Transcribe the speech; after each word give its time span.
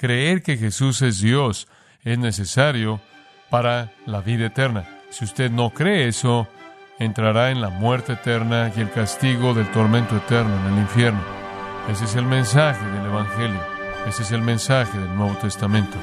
Creer 0.00 0.42
que 0.42 0.56
Jesús 0.56 1.02
es 1.02 1.20
Dios 1.20 1.68
es 2.04 2.18
necesario 2.18 3.02
para 3.50 3.92
la 4.06 4.22
vida 4.22 4.46
eterna. 4.46 4.88
Si 5.10 5.26
usted 5.26 5.50
no 5.50 5.74
cree 5.74 6.08
eso, 6.08 6.48
entrará 6.98 7.50
en 7.50 7.60
la 7.60 7.68
muerte 7.68 8.14
eterna 8.14 8.72
y 8.74 8.80
el 8.80 8.90
castigo 8.90 9.52
del 9.52 9.70
tormento 9.72 10.16
eterno 10.16 10.58
en 10.58 10.72
el 10.72 10.78
infierno. 10.80 11.20
Ese 11.90 12.06
es 12.06 12.14
el 12.14 12.24
mensaje 12.24 12.82
del 12.82 13.04
Evangelio. 13.04 13.60
Ese 14.08 14.22
es 14.22 14.32
el 14.32 14.40
mensaje 14.40 14.98
del 14.98 15.14
Nuevo 15.14 15.34
Testamento. 15.34 15.98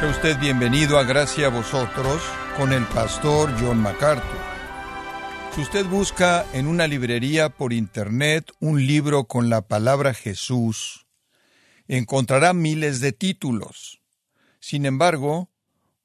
Sea 0.00 0.08
usted 0.08 0.40
bienvenido 0.40 0.98
a 0.98 1.04
Gracia 1.04 1.46
a 1.46 1.50
vosotros 1.50 2.20
con 2.56 2.72
el 2.72 2.82
pastor 2.86 3.54
John 3.60 3.80
MacArthur. 3.80 4.53
Si 5.54 5.60
usted 5.60 5.86
busca 5.86 6.44
en 6.52 6.66
una 6.66 6.88
librería 6.88 7.48
por 7.48 7.72
internet 7.72 8.50
un 8.58 8.84
libro 8.84 9.28
con 9.28 9.50
la 9.50 9.62
palabra 9.62 10.12
Jesús, 10.12 11.06
encontrará 11.86 12.52
miles 12.52 12.98
de 12.98 13.12
títulos. 13.12 14.00
Sin 14.58 14.84
embargo, 14.84 15.52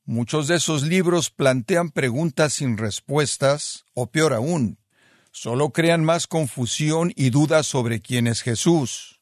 muchos 0.05 0.47
de 0.47 0.57
esos 0.57 0.83
libros 0.83 1.31
plantean 1.31 1.89
preguntas 1.89 2.53
sin 2.53 2.77
respuestas, 2.77 3.85
o 3.95 4.11
peor 4.11 4.33
aún, 4.33 4.77
solo 5.31 5.71
crean 5.71 6.03
más 6.03 6.27
confusión 6.27 7.11
y 7.15 7.31
dudas 7.31 7.65
sobre 7.65 8.01
quién 8.01 8.27
es 8.27 8.43
Jesús. 8.43 9.19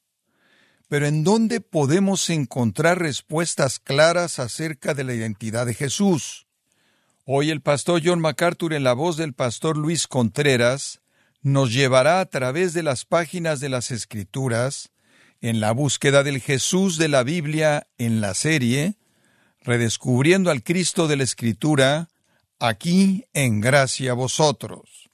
Pero 0.89 1.07
¿en 1.07 1.23
dónde 1.23 1.61
podemos 1.61 2.29
encontrar 2.29 2.99
respuestas 2.99 3.79
claras 3.79 4.39
acerca 4.39 4.93
de 4.93 5.05
la 5.05 5.13
identidad 5.13 5.65
de 5.65 5.73
Jesús? 5.73 6.46
Hoy 7.29 7.49
el 7.49 7.59
pastor 7.59 8.01
John 8.01 8.21
MacArthur 8.21 8.71
en 8.71 8.85
la 8.85 8.93
voz 8.93 9.17
del 9.17 9.33
pastor 9.33 9.75
Luis 9.75 10.07
Contreras 10.07 11.01
nos 11.41 11.73
llevará 11.73 12.21
a 12.21 12.25
través 12.27 12.71
de 12.71 12.83
las 12.83 13.03
páginas 13.03 13.59
de 13.59 13.67
las 13.67 13.91
Escrituras 13.91 14.93
en 15.41 15.59
la 15.59 15.73
búsqueda 15.73 16.23
del 16.23 16.39
Jesús 16.39 16.97
de 16.97 17.09
la 17.09 17.23
Biblia 17.23 17.85
en 17.97 18.21
la 18.21 18.33
serie 18.33 18.95
Redescubriendo 19.59 20.51
al 20.51 20.63
Cristo 20.63 21.09
de 21.09 21.17
la 21.17 21.23
Escritura, 21.23 22.07
aquí 22.59 23.25
en 23.33 23.59
Gracia 23.59 24.11
a 24.11 24.13
vosotros. 24.13 25.09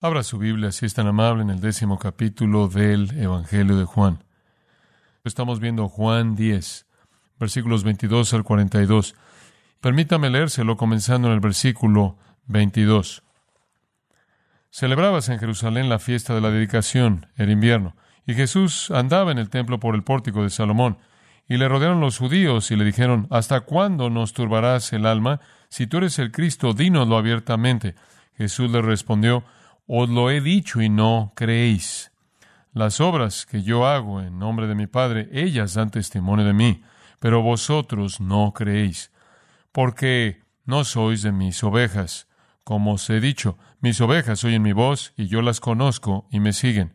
Abra 0.00 0.22
su 0.22 0.38
Biblia, 0.38 0.72
si 0.72 0.86
es 0.86 0.94
tan 0.94 1.08
amable, 1.08 1.42
en 1.42 1.50
el 1.50 1.60
décimo 1.60 1.98
capítulo 1.98 2.68
del 2.68 3.10
Evangelio 3.20 3.76
de 3.76 3.84
Juan. 3.84 4.24
Estamos 5.24 5.60
viendo 5.60 5.90
Juan 5.90 6.36
10, 6.36 6.86
versículos 7.38 7.84
22 7.84 8.32
al 8.32 8.44
42. 8.44 9.14
Permítame 9.80 10.28
leérselo 10.28 10.76
comenzando 10.76 11.28
en 11.28 11.34
el 11.34 11.40
versículo 11.40 12.18
22. 12.46 13.22
Celebrabas 14.70 15.28
en 15.28 15.38
Jerusalén 15.38 15.88
la 15.88 16.00
fiesta 16.00 16.34
de 16.34 16.40
la 16.40 16.50
dedicación, 16.50 17.28
el 17.36 17.48
invierno, 17.50 17.94
y 18.26 18.34
Jesús 18.34 18.90
andaba 18.90 19.30
en 19.30 19.38
el 19.38 19.50
templo 19.50 19.78
por 19.78 19.94
el 19.94 20.02
pórtico 20.02 20.42
de 20.42 20.50
Salomón, 20.50 20.98
y 21.46 21.58
le 21.58 21.68
rodearon 21.68 22.00
los 22.00 22.18
judíos 22.18 22.72
y 22.72 22.76
le 22.76 22.84
dijeron, 22.84 23.28
¿Hasta 23.30 23.60
cuándo 23.60 24.10
nos 24.10 24.32
turbarás 24.32 24.92
el 24.92 25.06
alma? 25.06 25.40
Si 25.68 25.86
tú 25.86 25.98
eres 25.98 26.18
el 26.18 26.32
Cristo, 26.32 26.72
dínoslo 26.72 27.16
abiertamente. 27.16 27.94
Jesús 28.36 28.68
le 28.72 28.82
respondió, 28.82 29.44
Os 29.86 30.08
lo 30.08 30.32
he 30.32 30.40
dicho 30.40 30.82
y 30.82 30.88
no 30.88 31.32
creéis. 31.36 32.10
Las 32.72 33.00
obras 33.00 33.46
que 33.46 33.62
yo 33.62 33.86
hago 33.86 34.20
en 34.22 34.40
nombre 34.40 34.66
de 34.66 34.74
mi 34.74 34.88
Padre, 34.88 35.28
ellas 35.30 35.74
dan 35.74 35.90
testimonio 35.90 36.44
de 36.44 36.52
mí, 36.52 36.82
pero 37.20 37.42
vosotros 37.42 38.20
no 38.20 38.52
creéis 38.52 39.12
porque 39.78 40.42
no 40.64 40.82
sois 40.82 41.22
de 41.22 41.30
mis 41.30 41.62
ovejas. 41.62 42.26
Como 42.64 42.94
os 42.94 43.08
he 43.10 43.20
dicho, 43.20 43.58
mis 43.78 44.00
ovejas 44.00 44.42
oyen 44.42 44.60
mi 44.60 44.72
voz, 44.72 45.12
y 45.16 45.28
yo 45.28 45.40
las 45.40 45.60
conozco 45.60 46.26
y 46.32 46.40
me 46.40 46.52
siguen. 46.52 46.94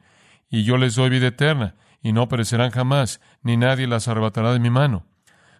Y 0.49 0.65
yo 0.65 0.75
les 0.75 0.95
doy 0.95 1.09
vida 1.09 1.27
eterna, 1.27 1.75
y 2.01 2.11
no 2.11 2.27
perecerán 2.27 2.71
jamás, 2.71 3.21
ni 3.41 3.55
nadie 3.55 3.87
las 3.87 4.09
arrebatará 4.09 4.51
de 4.51 4.59
mi 4.59 4.69
mano. 4.69 5.05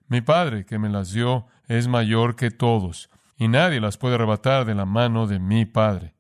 Mi 0.10 0.20
Padre, 0.20 0.66
que 0.66 0.78
me 0.80 0.90
las 0.90 1.14
dio, 1.14 1.48
es 1.70 1.88
mayor 1.88 2.36
que 2.36 2.52
todos, 2.52 3.10
y 3.38 3.48
nadie 3.48 3.80
las 3.80 3.96
puede 3.96 4.16
arrebatar 4.16 4.66
de 4.66 4.76
la 4.76 4.84
mano 4.84 5.26
de 5.26 5.40
mi 5.40 5.66
Padre. 5.66 6.16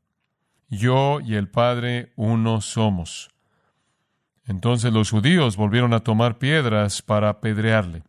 Yo 0.69 1.19
y 1.19 1.35
el 1.35 1.49
Padre 1.49 2.13
uno 2.15 2.61
somos. 2.61 3.29
Entonces 4.45 4.93
los 4.93 5.11
judíos 5.11 5.57
volvieron 5.57 5.93
a 5.93 5.99
tomar 5.99 6.37
piedras 6.37 7.01
para 7.01 7.27
apedrearle. 7.27 8.03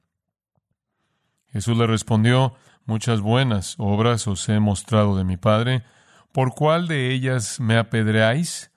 Jesús 1.50 1.76
le 1.76 1.88
respondió, 1.88 2.54
Muchas 2.86 3.20
buenas 3.20 3.76
obras 3.78 4.26
os 4.26 4.46
he 4.48 4.60
mostrado 4.60 5.16
de 5.16 5.24
mi 5.24 5.36
Padre. 5.36 5.84
¿Por 6.32 6.54
cuál 6.54 6.86
de 6.86 7.12
ellas 7.12 7.58
me 7.58 7.78
apedreáis? 7.78 8.70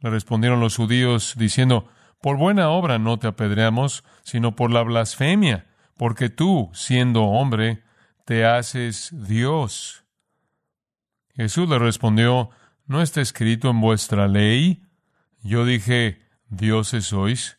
Le 0.00 0.10
respondieron 0.10 0.60
los 0.60 0.76
judíos 0.76 1.34
diciendo, 1.36 1.88
Por 2.20 2.36
buena 2.36 2.70
obra 2.70 2.98
no 2.98 3.18
te 3.18 3.28
apedreamos, 3.28 4.02
sino 4.22 4.56
por 4.56 4.72
la 4.72 4.82
blasfemia, 4.82 5.66
porque 5.96 6.28
tú, 6.28 6.70
siendo 6.72 7.22
hombre, 7.24 7.84
te 8.24 8.44
haces 8.44 9.10
Dios. 9.12 10.04
Jesús 11.36 11.68
le 11.68 11.78
respondió, 11.78 12.50
¿no 12.86 13.00
está 13.00 13.20
escrito 13.20 13.70
en 13.70 13.80
vuestra 13.80 14.26
ley? 14.26 14.82
Yo 15.42 15.64
dije, 15.64 16.20
dioses 16.48 17.06
sois. 17.06 17.58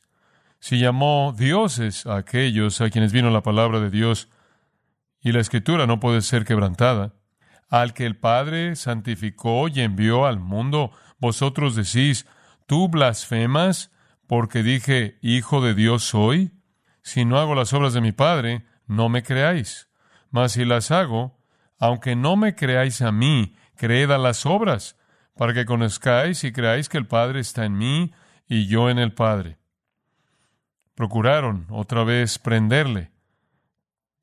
Si 0.59 0.79
llamó 0.79 1.33
dioses 1.37 2.05
a 2.05 2.17
aquellos 2.17 2.81
a 2.81 2.89
quienes 2.89 3.11
vino 3.11 3.29
la 3.29 3.41
palabra 3.41 3.79
de 3.79 3.89
Dios, 3.89 4.29
y 5.21 5.31
la 5.31 5.39
escritura 5.39 5.87
no 5.87 5.99
puede 5.99 6.21
ser 6.21 6.45
quebrantada. 6.45 7.13
Al 7.69 7.93
que 7.93 8.05
el 8.05 8.17
Padre 8.17 8.75
santificó 8.75 9.67
y 9.67 9.81
envió 9.81 10.25
al 10.25 10.39
mundo, 10.39 10.91
vosotros 11.19 11.75
decís, 11.75 12.27
¿tú 12.65 12.89
blasfemas 12.89 13.91
porque 14.27 14.63
dije, 14.63 15.17
Hijo 15.21 15.61
de 15.61 15.73
Dios 15.73 16.03
soy? 16.03 16.51
Si 17.03 17.25
no 17.25 17.39
hago 17.39 17.55
las 17.55 17.73
obras 17.73 17.93
de 17.93 18.01
mi 18.01 18.11
Padre, 18.11 18.65
no 18.87 19.09
me 19.09 19.23
creáis. 19.23 19.89
Mas 20.31 20.53
si 20.53 20.65
las 20.65 20.91
hago, 20.91 21.37
aunque 21.79 22.15
no 22.15 22.35
me 22.35 22.55
creáis 22.55 23.01
a 23.01 23.11
mí, 23.11 23.55
creed 23.75 24.11
a 24.11 24.17
las 24.17 24.45
obras, 24.45 24.97
para 25.35 25.53
que 25.53 25.65
conozcáis 25.65 26.43
y 26.43 26.51
creáis 26.51 26.89
que 26.89 26.97
el 26.97 27.07
Padre 27.07 27.39
está 27.39 27.65
en 27.65 27.77
mí 27.77 28.13
y 28.47 28.67
yo 28.67 28.89
en 28.89 28.99
el 28.99 29.13
Padre. 29.13 29.57
Procuraron 30.95 31.65
otra 31.69 32.03
vez 32.03 32.37
prenderle, 32.37 33.10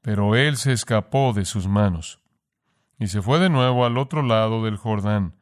pero 0.03 0.37
él 0.37 0.57
se 0.57 0.73
escapó 0.73 1.33
de 1.33 1.45
sus 1.45 1.67
manos 1.69 2.21
y 2.99 3.09
se 3.09 3.23
fue 3.23 3.39
de 3.39 3.49
nuevo 3.49 3.85
al 3.85 3.97
otro 3.97 4.23
lado 4.23 4.65
del 4.65 4.77
Jordán, 4.77 5.35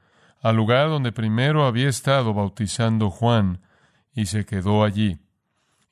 al 0.43 0.56
lugar 0.56 0.89
donde 0.89 1.12
primero 1.12 1.67
había 1.67 1.89
estado 1.89 2.34
bautizando 2.34 3.11
Juan, 3.11 3.62
y 4.15 4.27
se 4.27 4.44
quedó 4.44 4.84
allí. 4.84 5.19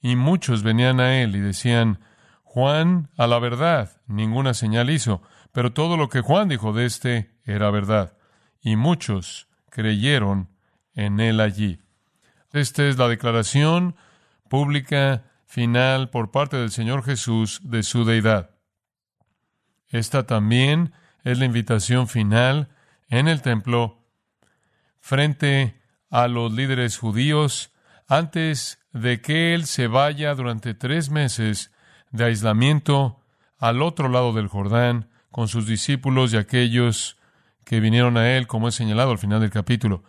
Y 0.00 0.16
muchos 0.16 0.62
venían 0.62 1.00
a 1.00 1.22
él 1.22 1.34
y 1.36 1.40
decían, 1.40 2.00
Juan, 2.42 3.10
a 3.16 3.26
la 3.26 3.38
verdad, 3.38 4.00
ninguna 4.06 4.54
señal 4.54 4.90
hizo, 4.90 5.22
pero 5.52 5.72
todo 5.72 5.96
lo 5.96 6.08
que 6.08 6.20
Juan 6.20 6.48
dijo 6.48 6.72
de 6.72 6.86
éste 6.86 7.30
era 7.44 7.70
verdad. 7.70 8.16
Y 8.60 8.76
muchos 8.76 9.48
creyeron 9.70 10.48
en 10.94 11.20
él 11.20 11.40
allí. 11.40 11.80
Esta 12.52 12.86
es 12.86 12.98
la 12.98 13.08
declaración 13.08 13.96
pública 14.48 15.24
final 15.46 16.10
por 16.10 16.30
parte 16.30 16.56
del 16.56 16.70
Señor 16.70 17.02
Jesús 17.02 17.60
de 17.64 17.82
su 17.82 18.04
deidad. 18.04 18.53
Esta 19.94 20.26
también 20.26 20.92
es 21.22 21.38
la 21.38 21.44
invitación 21.44 22.08
final 22.08 22.68
en 23.10 23.28
el 23.28 23.42
templo 23.42 24.02
frente 24.98 25.80
a 26.10 26.26
los 26.26 26.52
líderes 26.52 26.98
judíos 26.98 27.72
antes 28.08 28.80
de 28.92 29.20
que 29.20 29.54
él 29.54 29.66
se 29.66 29.86
vaya 29.86 30.34
durante 30.34 30.74
tres 30.74 31.10
meses 31.10 31.70
de 32.10 32.24
aislamiento 32.24 33.20
al 33.56 33.82
otro 33.82 34.08
lado 34.08 34.32
del 34.32 34.48
Jordán 34.48 35.10
con 35.30 35.46
sus 35.46 35.64
discípulos 35.64 36.34
y 36.34 36.38
aquellos 36.38 37.16
que 37.64 37.78
vinieron 37.78 38.16
a 38.16 38.32
él, 38.32 38.48
como 38.48 38.66
es 38.66 38.74
señalado 38.74 39.12
al 39.12 39.18
final 39.18 39.40
del 39.40 39.50
capítulo. 39.50 40.02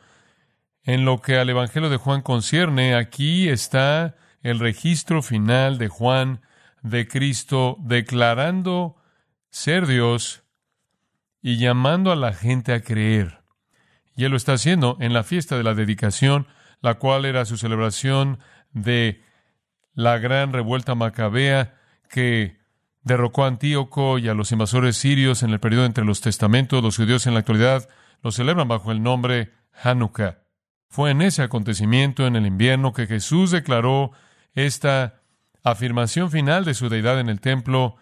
En 0.82 1.06
lo 1.06 1.22
que 1.22 1.38
al 1.38 1.52
Evangelio 1.52 1.92
de 1.92 1.98
Juan 1.98 2.24
concierne, 2.24 2.96
aquí 2.96 3.50
está 3.50 4.16
el 4.42 4.58
registro 4.58 5.22
final 5.22 5.78
de 5.78 5.90
Juan 5.90 6.42
de 6.82 7.08
Cristo 7.08 7.78
declarando 7.82 8.96
ser 9.56 9.88
Dios 9.88 10.44
y 11.42 11.56
llamando 11.56 12.12
a 12.12 12.18
la 12.18 12.34
gente 12.34 12.74
a 12.74 12.82
creer. 12.82 13.40
Y 14.14 14.26
él 14.26 14.32
lo 14.32 14.38
está 14.38 14.52
haciendo 14.52 14.98
en 15.00 15.14
la 15.14 15.24
fiesta 15.24 15.56
de 15.56 15.64
la 15.64 15.74
dedicación, 15.74 16.48
la 16.82 16.96
cual 16.96 17.24
era 17.24 17.46
su 17.46 17.56
celebración 17.56 18.40
de 18.74 19.24
la 19.94 20.18
gran 20.18 20.52
revuelta 20.52 20.94
macabea 20.94 21.80
que 22.10 22.58
derrocó 23.04 23.46
a 23.46 23.48
Antíoco 23.48 24.20
y 24.20 24.28
a 24.28 24.34
los 24.34 24.52
invasores 24.52 24.98
sirios 24.98 25.42
en 25.42 25.52
el 25.52 25.62
periodo 25.62 25.86
entre 25.86 26.04
los 26.04 26.20
testamentos. 26.20 26.84
Los 26.84 26.98
judíos 26.98 27.26
en 27.26 27.34
la 27.34 27.40
actualidad 27.40 27.88
lo 28.24 28.34
celebran 28.34 28.68
bajo 28.68 28.92
el 28.92 29.02
nombre 29.02 29.54
Hanukkah. 29.82 30.40
Fue 30.90 31.12
en 31.12 31.22
ese 31.22 31.44
acontecimiento 31.44 32.28
en 32.28 32.36
el 32.36 32.46
invierno 32.46 32.92
que 32.92 33.08
Jesús 33.08 33.52
declaró 33.52 34.12
esta 34.54 35.22
afirmación 35.64 36.30
final 36.30 36.66
de 36.66 36.74
su 36.74 36.90
deidad 36.90 37.22
en 37.22 37.30
el 37.30 37.40
templo 37.40 37.96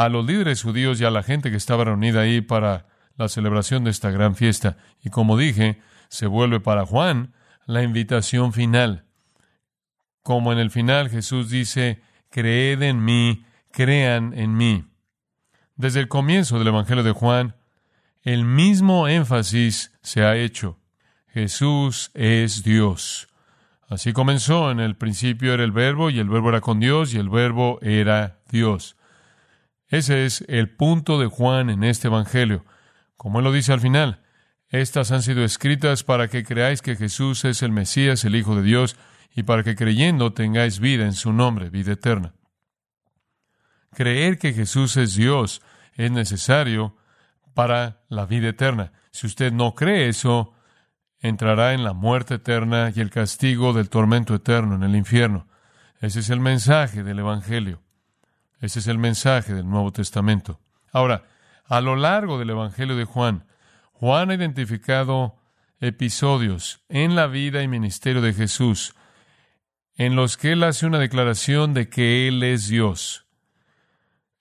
a 0.00 0.08
los 0.08 0.24
líderes 0.24 0.62
judíos 0.62 0.98
y 0.98 1.04
a 1.04 1.10
la 1.10 1.22
gente 1.22 1.50
que 1.50 1.58
estaba 1.58 1.84
reunida 1.84 2.22
ahí 2.22 2.40
para 2.40 2.86
la 3.16 3.28
celebración 3.28 3.84
de 3.84 3.90
esta 3.90 4.10
gran 4.10 4.34
fiesta. 4.34 4.78
Y 5.02 5.10
como 5.10 5.36
dije, 5.36 5.78
se 6.08 6.26
vuelve 6.26 6.58
para 6.58 6.86
Juan 6.86 7.34
la 7.66 7.82
invitación 7.82 8.54
final. 8.54 9.04
Como 10.22 10.54
en 10.54 10.58
el 10.58 10.70
final 10.70 11.10
Jesús 11.10 11.50
dice, 11.50 12.00
creed 12.30 12.80
en 12.80 13.04
mí, 13.04 13.44
crean 13.72 14.32
en 14.32 14.56
mí. 14.56 14.86
Desde 15.76 16.00
el 16.00 16.08
comienzo 16.08 16.58
del 16.58 16.68
Evangelio 16.68 17.02
de 17.02 17.12
Juan, 17.12 17.56
el 18.22 18.46
mismo 18.46 19.06
énfasis 19.06 19.92
se 20.02 20.22
ha 20.22 20.34
hecho. 20.34 20.78
Jesús 21.28 22.10
es 22.14 22.62
Dios. 22.62 23.28
Así 23.86 24.14
comenzó. 24.14 24.70
En 24.70 24.80
el 24.80 24.96
principio 24.96 25.52
era 25.52 25.62
el 25.62 25.72
verbo 25.72 26.08
y 26.08 26.20
el 26.20 26.30
verbo 26.30 26.48
era 26.48 26.62
con 26.62 26.80
Dios 26.80 27.12
y 27.12 27.18
el 27.18 27.28
verbo 27.28 27.78
era 27.82 28.38
Dios. 28.50 28.96
Ese 29.90 30.24
es 30.24 30.44
el 30.46 30.70
punto 30.70 31.18
de 31.18 31.26
Juan 31.26 31.68
en 31.68 31.82
este 31.82 32.06
Evangelio. 32.06 32.64
Como 33.16 33.40
él 33.40 33.44
lo 33.44 33.52
dice 33.52 33.72
al 33.72 33.80
final, 33.80 34.22
estas 34.68 35.10
han 35.10 35.22
sido 35.22 35.44
escritas 35.44 36.04
para 36.04 36.28
que 36.28 36.44
creáis 36.44 36.80
que 36.80 36.94
Jesús 36.94 37.44
es 37.44 37.60
el 37.62 37.72
Mesías, 37.72 38.24
el 38.24 38.36
Hijo 38.36 38.54
de 38.54 38.62
Dios, 38.62 38.96
y 39.34 39.42
para 39.42 39.64
que 39.64 39.74
creyendo 39.74 40.32
tengáis 40.32 40.78
vida 40.78 41.04
en 41.04 41.12
su 41.12 41.32
nombre, 41.32 41.70
vida 41.70 41.92
eterna. 41.92 42.34
Creer 43.92 44.38
que 44.38 44.52
Jesús 44.52 44.96
es 44.96 45.16
Dios 45.16 45.60
es 45.94 46.12
necesario 46.12 46.96
para 47.52 48.04
la 48.08 48.26
vida 48.26 48.48
eterna. 48.48 48.92
Si 49.10 49.26
usted 49.26 49.52
no 49.52 49.74
cree 49.74 50.08
eso, 50.08 50.54
entrará 51.18 51.74
en 51.74 51.82
la 51.82 51.94
muerte 51.94 52.34
eterna 52.34 52.92
y 52.94 53.00
el 53.00 53.10
castigo 53.10 53.72
del 53.72 53.90
tormento 53.90 54.36
eterno 54.36 54.76
en 54.76 54.84
el 54.84 54.94
infierno. 54.94 55.48
Ese 56.00 56.20
es 56.20 56.30
el 56.30 56.38
mensaje 56.38 57.02
del 57.02 57.18
Evangelio. 57.18 57.82
Ese 58.60 58.78
es 58.80 58.86
el 58.86 58.98
mensaje 58.98 59.54
del 59.54 59.68
Nuevo 59.68 59.92
Testamento. 59.92 60.60
Ahora, 60.92 61.24
a 61.64 61.80
lo 61.80 61.96
largo 61.96 62.38
del 62.38 62.50
Evangelio 62.50 62.96
de 62.96 63.04
Juan, 63.04 63.46
Juan 63.92 64.30
ha 64.30 64.34
identificado 64.34 65.36
episodios 65.80 66.82
en 66.88 67.14
la 67.14 67.26
vida 67.26 67.62
y 67.62 67.68
ministerio 67.68 68.20
de 68.20 68.34
Jesús 68.34 68.94
en 70.00 70.16
los 70.16 70.38
que 70.38 70.52
él 70.52 70.62
hace 70.62 70.86
una 70.86 70.98
declaración 70.98 71.74
de 71.74 71.90
que 71.90 72.26
Él 72.26 72.42
es 72.42 72.68
Dios. 72.68 73.26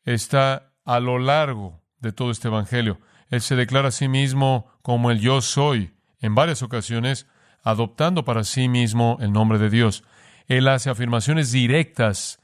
Está 0.05 0.71
a 0.85 1.01
lo 1.01 1.19
largo 1.19 1.81
de 1.99 2.13
todo 2.13 2.31
este 2.31 2.47
Evangelio. 2.47 3.01
Él 3.29 3.41
se 3.41 3.57
declara 3.57 3.89
a 3.89 3.91
sí 3.91 4.07
mismo 4.07 4.71
como 4.81 5.11
el 5.11 5.19
yo 5.19 5.41
soy 5.41 5.93
en 6.21 6.33
varias 6.33 6.63
ocasiones, 6.63 7.27
adoptando 7.61 8.23
para 8.23 8.45
sí 8.45 8.69
mismo 8.69 9.17
el 9.19 9.33
nombre 9.33 9.59
de 9.59 9.69
Dios. 9.69 10.05
Él 10.47 10.65
hace 10.69 10.89
afirmaciones 10.89 11.51
directas 11.51 12.39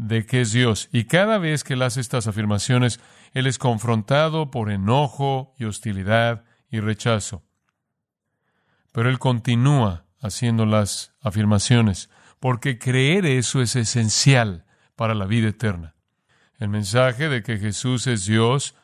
de 0.00 0.24
que 0.24 0.40
es 0.40 0.52
Dios. 0.52 0.88
Y 0.92 1.04
cada 1.04 1.36
vez 1.36 1.62
que 1.62 1.74
él 1.74 1.82
hace 1.82 2.00
estas 2.00 2.26
afirmaciones, 2.26 3.00
él 3.34 3.46
es 3.46 3.58
confrontado 3.58 4.50
por 4.50 4.70
enojo 4.70 5.52
y 5.58 5.64
hostilidad 5.64 6.44
y 6.70 6.80
rechazo. 6.80 7.44
Pero 8.92 9.10
él 9.10 9.18
continúa 9.18 10.06
haciendo 10.18 10.64
las 10.64 11.12
afirmaciones, 11.20 12.08
porque 12.40 12.78
creer 12.78 13.26
eso 13.26 13.60
es 13.60 13.76
esencial 13.76 14.64
para 14.96 15.14
la 15.14 15.26
vida 15.26 15.48
eterna. 15.48 15.94
El 16.58 16.70
mensaje 16.70 17.28
de 17.28 17.42
que 17.42 17.58
Jesús 17.58 18.06
es 18.06 18.24
Dios 18.24 18.74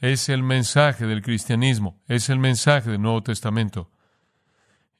es 0.00 0.28
el 0.28 0.42
mensaje 0.42 1.06
del 1.06 1.22
cristianismo, 1.22 2.02
es 2.06 2.28
el 2.28 2.38
mensaje 2.38 2.90
del 2.90 3.00
Nuevo 3.00 3.22
Testamento. 3.22 3.90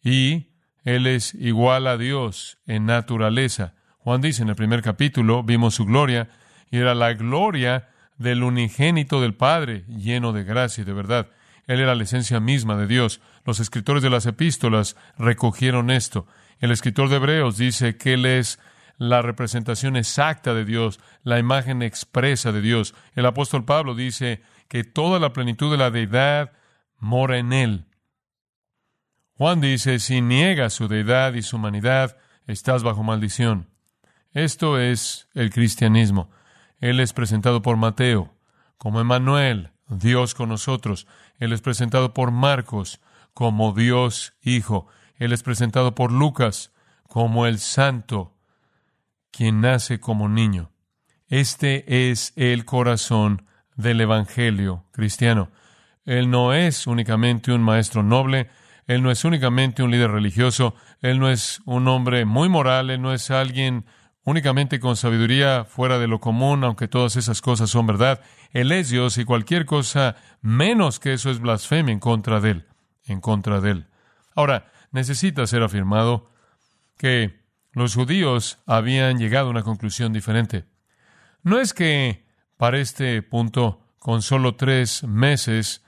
Y 0.03 0.53
Él 0.85 1.07
es 1.07 1.35
igual 1.35 1.87
a 1.87 1.99
Dios 1.99 2.59
en 2.67 2.87
naturaleza. 2.87 3.75
Juan 4.07 4.21
dice 4.21 4.43
en 4.45 4.49
el 4.49 4.55
primer 4.55 4.83
capítulo, 4.83 5.43
vimos 5.43 5.75
su 5.75 5.85
gloria, 5.85 6.29
y 6.71 6.77
era 6.77 6.95
la 6.95 7.15
gloria 7.15 7.89
del 8.19 8.45
unigénito 8.45 9.21
del 9.21 9.35
Padre, 9.35 9.85
lleno 9.89 10.33
de 10.33 10.45
gracia 10.45 10.83
y 10.83 10.85
de 10.85 10.93
verdad. 10.93 11.31
Él 11.67 11.81
era 11.81 11.97
la 11.97 12.05
esencia 12.05 12.39
misma 12.39 12.77
de 12.77 12.87
Dios. 12.87 13.21
Los 13.45 13.59
escritores 13.59 14.05
de 14.05 14.11
las 14.11 14.25
epístolas 14.27 14.97
recogieron 15.19 15.91
esto. 15.91 16.29
El 16.61 16.71
escritor 16.71 17.09
de 17.09 17.17
Hebreos 17.17 17.57
dice 17.57 17.97
que 17.97 18.13
Él 18.13 18.27
es 18.27 18.61
la 18.97 19.23
representación 19.23 19.97
exacta 19.97 20.55
de 20.55 20.65
Dios, 20.65 21.01
la 21.25 21.41
imagen 21.41 21.83
expresa 21.83 22.53
de 22.53 22.61
Dios. 22.61 22.95
El 23.17 23.27
apóstol 23.27 23.65
Pablo 23.65 23.97
dice 23.97 24.41
que 24.69 24.85
toda 24.85 25.19
la 25.19 25.33
plenitud 25.33 25.69
de 25.73 25.79
la 25.79 25.91
deidad 25.91 26.53
mora 27.01 27.39
en 27.39 27.53
Él. 27.53 27.87
Juan 29.33 29.61
dice, 29.61 29.99
si 29.99 30.21
niegas 30.21 30.75
su 30.75 30.87
deidad 30.87 31.35
y 31.35 31.43
su 31.43 31.57
humanidad, 31.57 32.17
estás 32.47 32.85
bajo 32.85 33.03
maldición. 33.03 33.67
Esto 34.37 34.79
es 34.79 35.29
el 35.33 35.49
cristianismo. 35.49 36.29
Él 36.79 37.01
es 37.01 37.15
presentado 37.15 37.63
por 37.63 37.79
Mateo 37.79 38.35
como 38.77 39.01
Emmanuel, 39.01 39.71
Dios 39.89 40.35
con 40.35 40.51
nosotros. 40.51 41.07
Él 41.39 41.55
es 41.55 41.63
presentado 41.63 42.13
por 42.13 42.33
Marcos 42.33 43.01
como 43.33 43.73
Dios 43.73 44.35
Hijo. 44.43 44.89
Él 45.15 45.33
es 45.33 45.43
presentado 45.43 45.95
por 45.95 46.13
Lucas 46.13 46.71
como 47.09 47.47
el 47.47 47.59
Santo, 47.59 48.37
quien 49.31 49.63
nace 49.63 50.01
como 50.01 50.29
niño. 50.29 50.71
Este 51.29 52.11
es 52.11 52.35
el 52.37 52.67
corazón 52.67 53.47
del 53.75 54.03
Evangelio 54.03 54.85
cristiano. 54.91 55.51
Él 56.05 56.29
no 56.29 56.53
es 56.53 56.87
únicamente 56.87 57.53
un 57.53 57.63
maestro 57.63 58.03
noble, 58.03 58.51
él 58.87 59.03
no 59.03 59.11
es 59.11 59.25
únicamente 59.25 59.83
un 59.83 59.93
líder 59.93 60.11
religioso, 60.11 60.75
él 61.01 61.21
no 61.21 61.31
es 61.31 61.63
un 61.65 61.89
hombre 61.89 62.27
muy 62.27 62.51
moral, 62.51 62.91
él 62.91 63.01
no 63.01 63.15
es 63.15 63.31
alguien 63.31 63.87
únicamente 64.27 64.81
con 64.81 64.97
sabiduría 64.97 65.65
fuera 65.65 65.99
de 66.01 66.09
lo 66.09 66.21
común, 66.21 66.65
aunque 66.65 66.89
todas 66.89 67.15
esas 67.15 67.41
cosas 67.41 67.71
son 67.71 67.87
verdad. 67.87 68.21
Él 68.51 68.73
es 68.73 68.91
Dios 68.91 69.17
y 69.19 69.25
cualquier 69.25 69.65
cosa 69.65 70.17
menos 70.43 70.99
que 70.99 71.13
eso 71.13 71.31
es 71.31 71.39
blasfemia 71.39 71.93
en 71.93 72.01
contra 72.01 72.41
de 72.41 72.51
él, 72.51 72.67
en 73.05 73.21
contra 73.21 73.61
de 73.61 73.71
él. 73.71 73.87
Ahora, 74.35 74.67
necesita 74.91 75.47
ser 75.47 75.63
afirmado 75.63 76.29
que 76.99 77.41
los 77.73 77.95
judíos 77.95 78.59
habían 78.67 79.19
llegado 79.19 79.47
a 79.47 79.51
una 79.51 79.63
conclusión 79.63 80.13
diferente. 80.13 80.65
No 81.45 81.61
es 81.61 81.73
que 81.73 82.27
para 82.57 82.79
este 82.79 83.23
punto, 83.23 83.81
con 84.01 84.23
solo 84.23 84.57
tres 84.57 85.05
meses 85.05 85.85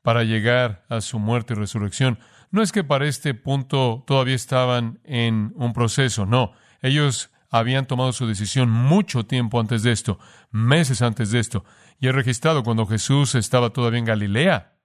para 0.00 0.22
llegar 0.22 0.84
a 0.88 1.00
su 1.00 1.18
muerte 1.18 1.54
y 1.54 1.56
resurrección, 1.56 2.20
no 2.52 2.62
es 2.62 2.70
que 2.70 2.84
para 2.84 3.08
este 3.08 3.34
punto 3.34 4.04
todavía 4.06 4.36
estaban 4.36 5.00
en 5.02 5.52
un 5.56 5.72
proceso, 5.72 6.24
no, 6.24 6.52
ellos 6.82 7.30
habían 7.58 7.86
tomado 7.86 8.12
su 8.12 8.26
decisión 8.26 8.68
mucho 8.68 9.26
tiempo 9.26 9.60
antes 9.60 9.84
de 9.84 9.92
esto, 9.92 10.18
meses 10.50 11.02
antes 11.02 11.30
de 11.30 11.38
esto, 11.38 11.64
y 12.00 12.08
he 12.08 12.12
registrado 12.12 12.64
cuando 12.64 12.84
Jesús 12.84 13.36
estaba 13.36 13.70
todavía 13.70 14.00
en 14.00 14.06
Galilea. 14.06 14.76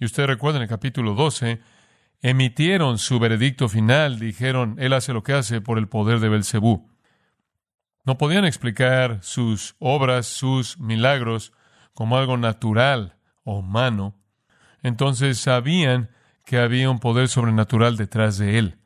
Y 0.00 0.04
ustedes 0.04 0.28
recuerdan 0.28 0.62
el 0.62 0.68
capítulo 0.68 1.14
12, 1.14 1.60
emitieron 2.20 2.98
su 2.98 3.20
veredicto 3.20 3.68
final, 3.68 4.18
dijeron, 4.18 4.74
Él 4.80 4.94
hace 4.94 5.12
lo 5.12 5.22
que 5.22 5.32
hace 5.32 5.60
por 5.60 5.78
el 5.78 5.86
poder 5.86 6.18
de 6.18 6.28
Belcebú. 6.28 6.90
No 8.04 8.18
podían 8.18 8.44
explicar 8.44 9.20
sus 9.22 9.76
obras, 9.78 10.26
sus 10.26 10.76
milagros, 10.80 11.52
como 11.94 12.18
algo 12.18 12.36
natural 12.36 13.16
o 13.44 13.58
humano. 13.58 14.16
Entonces 14.82 15.38
sabían 15.38 16.10
que 16.44 16.58
había 16.58 16.90
un 16.90 16.98
poder 16.98 17.28
sobrenatural 17.28 17.96
detrás 17.96 18.38
de 18.38 18.58
él. 18.58 18.78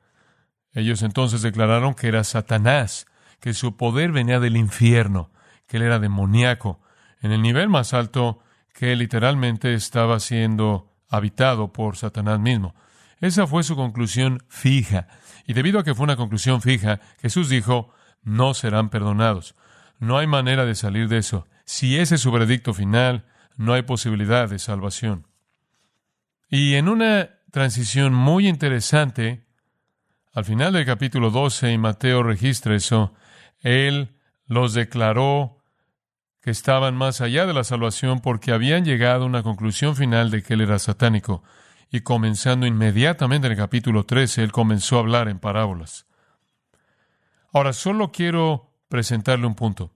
Ellos 0.74 1.00
entonces 1.00 1.40
declararon 1.40 1.94
que 1.94 2.08
era 2.08 2.24
Satanás, 2.24 3.06
que 3.42 3.54
su 3.54 3.76
poder 3.76 4.12
venía 4.12 4.38
del 4.38 4.56
infierno, 4.56 5.32
que 5.66 5.78
él 5.78 5.82
era 5.82 5.98
demoníaco, 5.98 6.80
en 7.20 7.32
el 7.32 7.42
nivel 7.42 7.68
más 7.68 7.92
alto 7.92 8.38
que 8.72 8.94
literalmente 8.94 9.74
estaba 9.74 10.20
siendo 10.20 10.94
habitado 11.08 11.72
por 11.72 11.96
Satanás 11.96 12.38
mismo. 12.38 12.76
Esa 13.20 13.48
fue 13.48 13.64
su 13.64 13.74
conclusión 13.74 14.44
fija. 14.48 15.08
Y 15.44 15.54
debido 15.54 15.80
a 15.80 15.84
que 15.84 15.92
fue 15.92 16.04
una 16.04 16.14
conclusión 16.14 16.62
fija, 16.62 17.00
Jesús 17.20 17.48
dijo, 17.48 17.92
no 18.22 18.54
serán 18.54 18.90
perdonados. 18.90 19.56
No 19.98 20.18
hay 20.18 20.28
manera 20.28 20.64
de 20.64 20.76
salir 20.76 21.08
de 21.08 21.18
eso. 21.18 21.48
Si 21.64 21.98
ese 21.98 22.14
es 22.14 22.20
su 22.20 22.30
veredicto 22.30 22.72
final, 22.72 23.24
no 23.56 23.72
hay 23.72 23.82
posibilidad 23.82 24.48
de 24.48 24.60
salvación. 24.60 25.26
Y 26.48 26.74
en 26.74 26.88
una 26.88 27.30
transición 27.50 28.14
muy 28.14 28.46
interesante, 28.46 29.46
al 30.32 30.44
final 30.44 30.72
del 30.72 30.86
capítulo 30.86 31.30
12, 31.30 31.72
y 31.72 31.78
Mateo 31.78 32.22
registra 32.22 32.76
eso, 32.76 33.12
él 33.62 34.16
los 34.46 34.74
declaró 34.74 35.58
que 36.40 36.50
estaban 36.50 36.96
más 36.96 37.20
allá 37.20 37.46
de 37.46 37.54
la 37.54 37.64
salvación 37.64 38.20
porque 38.20 38.52
habían 38.52 38.84
llegado 38.84 39.22
a 39.22 39.26
una 39.26 39.42
conclusión 39.42 39.96
final 39.96 40.30
de 40.30 40.42
que 40.42 40.54
él 40.54 40.60
era 40.60 40.78
satánico. 40.78 41.42
Y 41.90 42.00
comenzando 42.00 42.66
inmediatamente 42.66 43.46
en 43.46 43.52
el 43.52 43.58
capítulo 43.58 44.04
13, 44.04 44.42
él 44.42 44.52
comenzó 44.52 44.96
a 44.96 45.00
hablar 45.00 45.28
en 45.28 45.38
parábolas. 45.38 46.06
Ahora, 47.52 47.72
solo 47.72 48.10
quiero 48.10 48.72
presentarle 48.88 49.46
un 49.46 49.54
punto. 49.54 49.92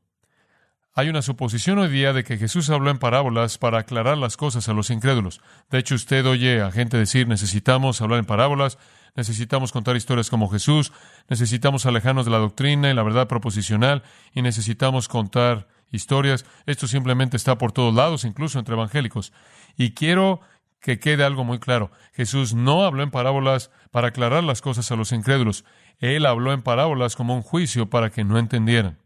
Hay 0.98 1.10
una 1.10 1.20
suposición 1.20 1.78
hoy 1.78 1.90
día 1.90 2.14
de 2.14 2.24
que 2.24 2.38
Jesús 2.38 2.70
habló 2.70 2.88
en 2.88 2.96
parábolas 2.96 3.58
para 3.58 3.80
aclarar 3.80 4.16
las 4.16 4.38
cosas 4.38 4.66
a 4.70 4.72
los 4.72 4.88
incrédulos. 4.88 5.42
De 5.70 5.76
hecho, 5.76 5.94
usted 5.94 6.24
oye 6.24 6.62
a 6.62 6.72
gente 6.72 6.96
decir, 6.96 7.28
necesitamos 7.28 8.00
hablar 8.00 8.18
en 8.18 8.24
parábolas, 8.24 8.78
necesitamos 9.14 9.72
contar 9.72 9.94
historias 9.96 10.30
como 10.30 10.48
Jesús, 10.48 10.94
necesitamos 11.28 11.84
alejarnos 11.84 12.24
de 12.24 12.30
la 12.30 12.38
doctrina 12.38 12.90
y 12.90 12.94
la 12.94 13.02
verdad 13.02 13.28
proposicional, 13.28 14.04
y 14.32 14.40
necesitamos 14.40 15.06
contar 15.06 15.68
historias. 15.92 16.46
Esto 16.64 16.86
simplemente 16.86 17.36
está 17.36 17.58
por 17.58 17.72
todos 17.72 17.94
lados, 17.94 18.24
incluso 18.24 18.58
entre 18.58 18.74
evangélicos. 18.74 19.34
Y 19.76 19.90
quiero 19.90 20.40
que 20.80 20.98
quede 20.98 21.24
algo 21.24 21.44
muy 21.44 21.58
claro. 21.58 21.90
Jesús 22.14 22.54
no 22.54 22.86
habló 22.86 23.02
en 23.02 23.10
parábolas 23.10 23.70
para 23.90 24.08
aclarar 24.08 24.44
las 24.44 24.62
cosas 24.62 24.90
a 24.90 24.96
los 24.96 25.12
incrédulos. 25.12 25.66
Él 25.98 26.24
habló 26.24 26.54
en 26.54 26.62
parábolas 26.62 27.16
como 27.16 27.34
un 27.34 27.42
juicio 27.42 27.90
para 27.90 28.08
que 28.08 28.24
no 28.24 28.38
entendieran. 28.38 28.96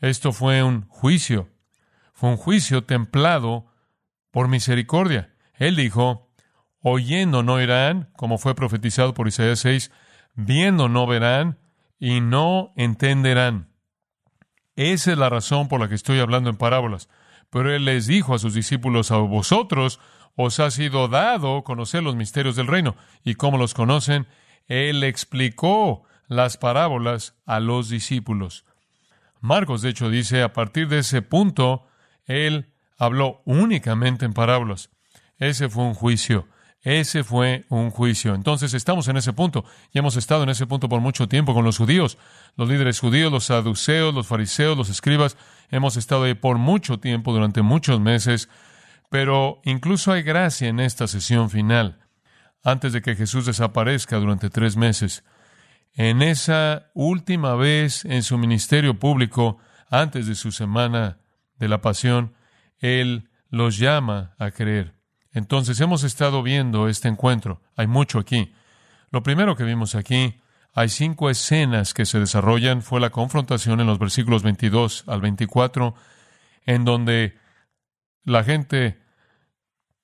Esto 0.00 0.32
fue 0.32 0.62
un 0.62 0.86
juicio. 0.88 1.48
Fue 2.12 2.30
un 2.30 2.36
juicio 2.36 2.84
templado 2.84 3.66
por 4.30 4.48
misericordia. 4.48 5.34
Él 5.54 5.76
dijo, 5.76 6.30
oyendo 6.80 7.42
no 7.42 7.60
irán, 7.60 8.10
como 8.16 8.38
fue 8.38 8.54
profetizado 8.54 9.14
por 9.14 9.28
Isaías 9.28 9.60
6, 9.60 9.90
viendo 10.34 10.88
no 10.88 11.06
verán 11.06 11.58
y 11.98 12.20
no 12.20 12.72
entenderán. 12.76 13.70
Esa 14.76 15.12
es 15.12 15.18
la 15.18 15.30
razón 15.30 15.68
por 15.68 15.80
la 15.80 15.88
que 15.88 15.94
estoy 15.94 16.18
hablando 16.18 16.50
en 16.50 16.56
parábolas. 16.56 17.08
Pero 17.50 17.72
él 17.72 17.84
les 17.84 18.06
dijo 18.06 18.34
a 18.34 18.38
sus 18.38 18.54
discípulos, 18.54 19.10
a 19.12 19.18
vosotros 19.18 20.00
os 20.36 20.58
ha 20.58 20.70
sido 20.70 21.08
dado 21.08 21.62
conocer 21.62 22.02
los 22.02 22.16
misterios 22.16 22.56
del 22.56 22.66
reino. 22.66 22.96
¿Y 23.22 23.34
cómo 23.36 23.56
los 23.56 23.74
conocen? 23.74 24.26
Él 24.66 25.04
explicó 25.04 26.02
las 26.26 26.56
parábolas 26.56 27.36
a 27.46 27.60
los 27.60 27.88
discípulos. 27.88 28.64
Marcos, 29.44 29.82
de 29.82 29.90
hecho, 29.90 30.08
dice, 30.08 30.42
a 30.42 30.54
partir 30.54 30.88
de 30.88 31.00
ese 31.00 31.20
punto, 31.20 31.86
él 32.24 32.72
habló 32.96 33.42
únicamente 33.44 34.24
en 34.24 34.32
parábolas. 34.32 34.88
Ese 35.36 35.68
fue 35.68 35.84
un 35.84 35.92
juicio. 35.92 36.48
Ese 36.80 37.24
fue 37.24 37.66
un 37.68 37.90
juicio. 37.90 38.34
Entonces 38.34 38.72
estamos 38.72 39.06
en 39.08 39.18
ese 39.18 39.34
punto 39.34 39.66
y 39.92 39.98
hemos 39.98 40.16
estado 40.16 40.44
en 40.44 40.48
ese 40.48 40.66
punto 40.66 40.88
por 40.88 41.02
mucho 41.02 41.28
tiempo 41.28 41.52
con 41.52 41.62
los 41.62 41.76
judíos, 41.76 42.16
los 42.56 42.70
líderes 42.70 43.00
judíos, 43.00 43.30
los 43.30 43.44
saduceos, 43.44 44.14
los 44.14 44.26
fariseos, 44.26 44.78
los 44.78 44.88
escribas. 44.88 45.36
Hemos 45.70 45.98
estado 45.98 46.24
ahí 46.24 46.32
por 46.32 46.56
mucho 46.56 46.98
tiempo, 46.98 47.34
durante 47.34 47.60
muchos 47.60 48.00
meses, 48.00 48.48
pero 49.10 49.60
incluso 49.64 50.10
hay 50.10 50.22
gracia 50.22 50.68
en 50.68 50.80
esta 50.80 51.06
sesión 51.06 51.50
final, 51.50 51.98
antes 52.62 52.94
de 52.94 53.02
que 53.02 53.14
Jesús 53.14 53.44
desaparezca 53.44 54.16
durante 54.16 54.48
tres 54.48 54.78
meses. 54.78 55.22
En 55.94 56.22
esa 56.22 56.90
última 56.92 57.54
vez 57.54 58.04
en 58.04 58.22
su 58.24 58.36
ministerio 58.36 58.98
público, 58.98 59.58
antes 59.88 60.26
de 60.26 60.34
su 60.34 60.50
semana 60.50 61.18
de 61.56 61.68
la 61.68 61.80
pasión, 61.80 62.34
Él 62.78 63.30
los 63.48 63.78
llama 63.78 64.34
a 64.38 64.50
creer. 64.50 64.94
Entonces 65.32 65.80
hemos 65.80 66.02
estado 66.02 66.42
viendo 66.42 66.88
este 66.88 67.08
encuentro. 67.08 67.60
Hay 67.76 67.86
mucho 67.86 68.18
aquí. 68.18 68.52
Lo 69.10 69.22
primero 69.22 69.56
que 69.56 69.62
vimos 69.62 69.94
aquí, 69.94 70.40
hay 70.72 70.88
cinco 70.88 71.30
escenas 71.30 71.94
que 71.94 72.06
se 72.06 72.18
desarrollan. 72.18 72.82
Fue 72.82 72.98
la 72.98 73.10
confrontación 73.10 73.80
en 73.80 73.86
los 73.86 74.00
versículos 74.00 74.42
22 74.42 75.04
al 75.06 75.20
24, 75.20 75.94
en 76.66 76.84
donde 76.84 77.38
la 78.24 78.42
gente 78.42 79.00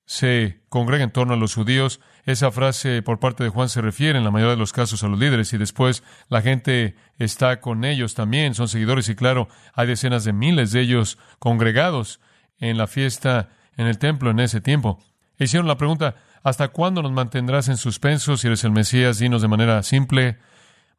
se 0.04 0.60
congrega 0.68 1.02
en 1.02 1.10
torno 1.10 1.34
a 1.34 1.36
los 1.36 1.54
judíos. 1.54 2.00
Esa 2.26 2.50
frase 2.50 3.02
por 3.02 3.18
parte 3.18 3.44
de 3.44 3.50
Juan 3.50 3.68
se 3.68 3.80
refiere 3.80 4.18
en 4.18 4.24
la 4.24 4.30
mayoría 4.30 4.54
de 4.54 4.60
los 4.60 4.72
casos 4.72 5.02
a 5.02 5.08
los 5.08 5.18
líderes 5.18 5.52
y 5.52 5.58
después 5.58 6.02
la 6.28 6.42
gente 6.42 6.94
está 7.18 7.60
con 7.60 7.84
ellos 7.84 8.14
también, 8.14 8.54
son 8.54 8.68
seguidores 8.68 9.08
y 9.08 9.14
claro, 9.14 9.48
hay 9.74 9.86
decenas 9.86 10.24
de 10.24 10.32
miles 10.32 10.72
de 10.72 10.80
ellos 10.80 11.18
congregados 11.38 12.20
en 12.58 12.76
la 12.76 12.86
fiesta 12.86 13.50
en 13.76 13.86
el 13.86 13.98
templo 13.98 14.30
en 14.30 14.40
ese 14.40 14.60
tiempo. 14.60 15.02
Hicieron 15.38 15.66
la 15.66 15.78
pregunta, 15.78 16.16
¿hasta 16.42 16.68
cuándo 16.68 17.02
nos 17.02 17.12
mantendrás 17.12 17.68
en 17.68 17.78
suspenso 17.78 18.36
si 18.36 18.46
eres 18.46 18.62
el 18.64 18.72
Mesías? 18.72 19.18
Dinos 19.18 19.40
de 19.40 19.48
manera 19.48 19.82
simple. 19.82 20.36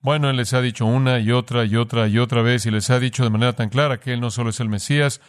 Bueno, 0.01 0.31
Él 0.31 0.37
les 0.37 0.53
ha 0.53 0.61
dicho 0.61 0.87
una 0.87 1.19
y 1.19 1.31
otra 1.31 1.63
y 1.65 1.75
otra 1.75 2.07
y 2.07 2.17
otra 2.17 2.41
vez 2.41 2.65
y 2.65 2.71
les 2.71 2.89
ha 2.89 2.99
dicho 2.99 3.23
de 3.23 3.29
manera 3.29 3.53
tan 3.53 3.69
clara 3.69 3.99
que 3.99 4.13
Él 4.13 4.19
no 4.19 4.31
solo 4.31 4.49
es 4.49 4.59
el 4.59 4.67
Mesías, 4.67 5.21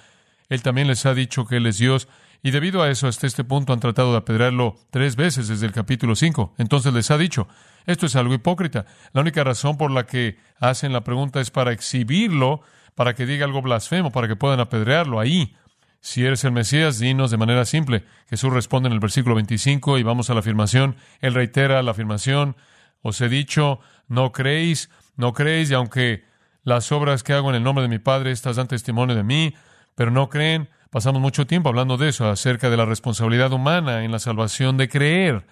Él 0.48 0.62
también 0.62 0.86
les 0.88 1.04
ha 1.04 1.12
dicho 1.12 1.44
que 1.44 1.58
Él 1.58 1.66
es 1.66 1.76
Dios. 1.76 2.08
Y 2.42 2.50
debido 2.50 2.82
a 2.82 2.90
eso, 2.90 3.06
hasta 3.06 3.28
este 3.28 3.44
punto 3.44 3.72
han 3.72 3.78
tratado 3.78 4.10
de 4.10 4.18
apedrearlo 4.18 4.76
tres 4.90 5.14
veces 5.14 5.46
desde 5.46 5.66
el 5.66 5.72
capítulo 5.72 6.16
5. 6.16 6.54
Entonces 6.58 6.92
les 6.92 7.10
ha 7.12 7.18
dicho, 7.18 7.46
esto 7.86 8.06
es 8.06 8.16
algo 8.16 8.34
hipócrita. 8.34 8.84
La 9.12 9.20
única 9.20 9.44
razón 9.44 9.76
por 9.76 9.92
la 9.92 10.06
que 10.06 10.38
hacen 10.58 10.92
la 10.92 11.04
pregunta 11.04 11.40
es 11.40 11.52
para 11.52 11.72
exhibirlo, 11.72 12.62
para 12.96 13.14
que 13.14 13.26
diga 13.26 13.44
algo 13.44 13.62
blasfemo, 13.62 14.10
para 14.10 14.26
que 14.26 14.34
puedan 14.34 14.58
apedrearlo 14.58 15.20
ahí. 15.20 15.54
Si 16.00 16.24
eres 16.24 16.42
el 16.42 16.50
Mesías, 16.50 16.98
dinos 16.98 17.30
de 17.30 17.36
manera 17.36 17.64
simple. 17.64 18.04
Jesús 18.28 18.52
responde 18.52 18.88
en 18.88 18.92
el 18.92 18.98
versículo 18.98 19.36
25 19.36 19.98
y 19.98 20.02
vamos 20.02 20.28
a 20.28 20.34
la 20.34 20.40
afirmación. 20.40 20.96
Él 21.20 21.34
reitera 21.34 21.80
la 21.84 21.92
afirmación. 21.92 22.56
Os 23.02 23.20
he 23.20 23.28
dicho, 23.28 23.78
no 24.08 24.32
creéis, 24.32 24.90
no 25.16 25.32
creéis, 25.32 25.70
y 25.70 25.74
aunque 25.74 26.24
las 26.64 26.90
obras 26.90 27.22
que 27.22 27.34
hago 27.34 27.50
en 27.50 27.56
el 27.56 27.62
nombre 27.62 27.82
de 27.82 27.88
mi 27.88 28.00
Padre, 28.00 28.32
estas 28.32 28.56
dan 28.56 28.66
testimonio 28.66 29.14
de 29.14 29.22
mí, 29.22 29.54
pero 29.94 30.10
no 30.10 30.28
creen. 30.28 30.68
Pasamos 30.92 31.22
mucho 31.22 31.46
tiempo 31.46 31.70
hablando 31.70 31.96
de 31.96 32.10
eso, 32.10 32.28
acerca 32.28 32.68
de 32.68 32.76
la 32.76 32.84
responsabilidad 32.84 33.50
humana 33.50 34.04
en 34.04 34.12
la 34.12 34.18
salvación 34.18 34.76
de 34.76 34.90
creer. 34.90 35.46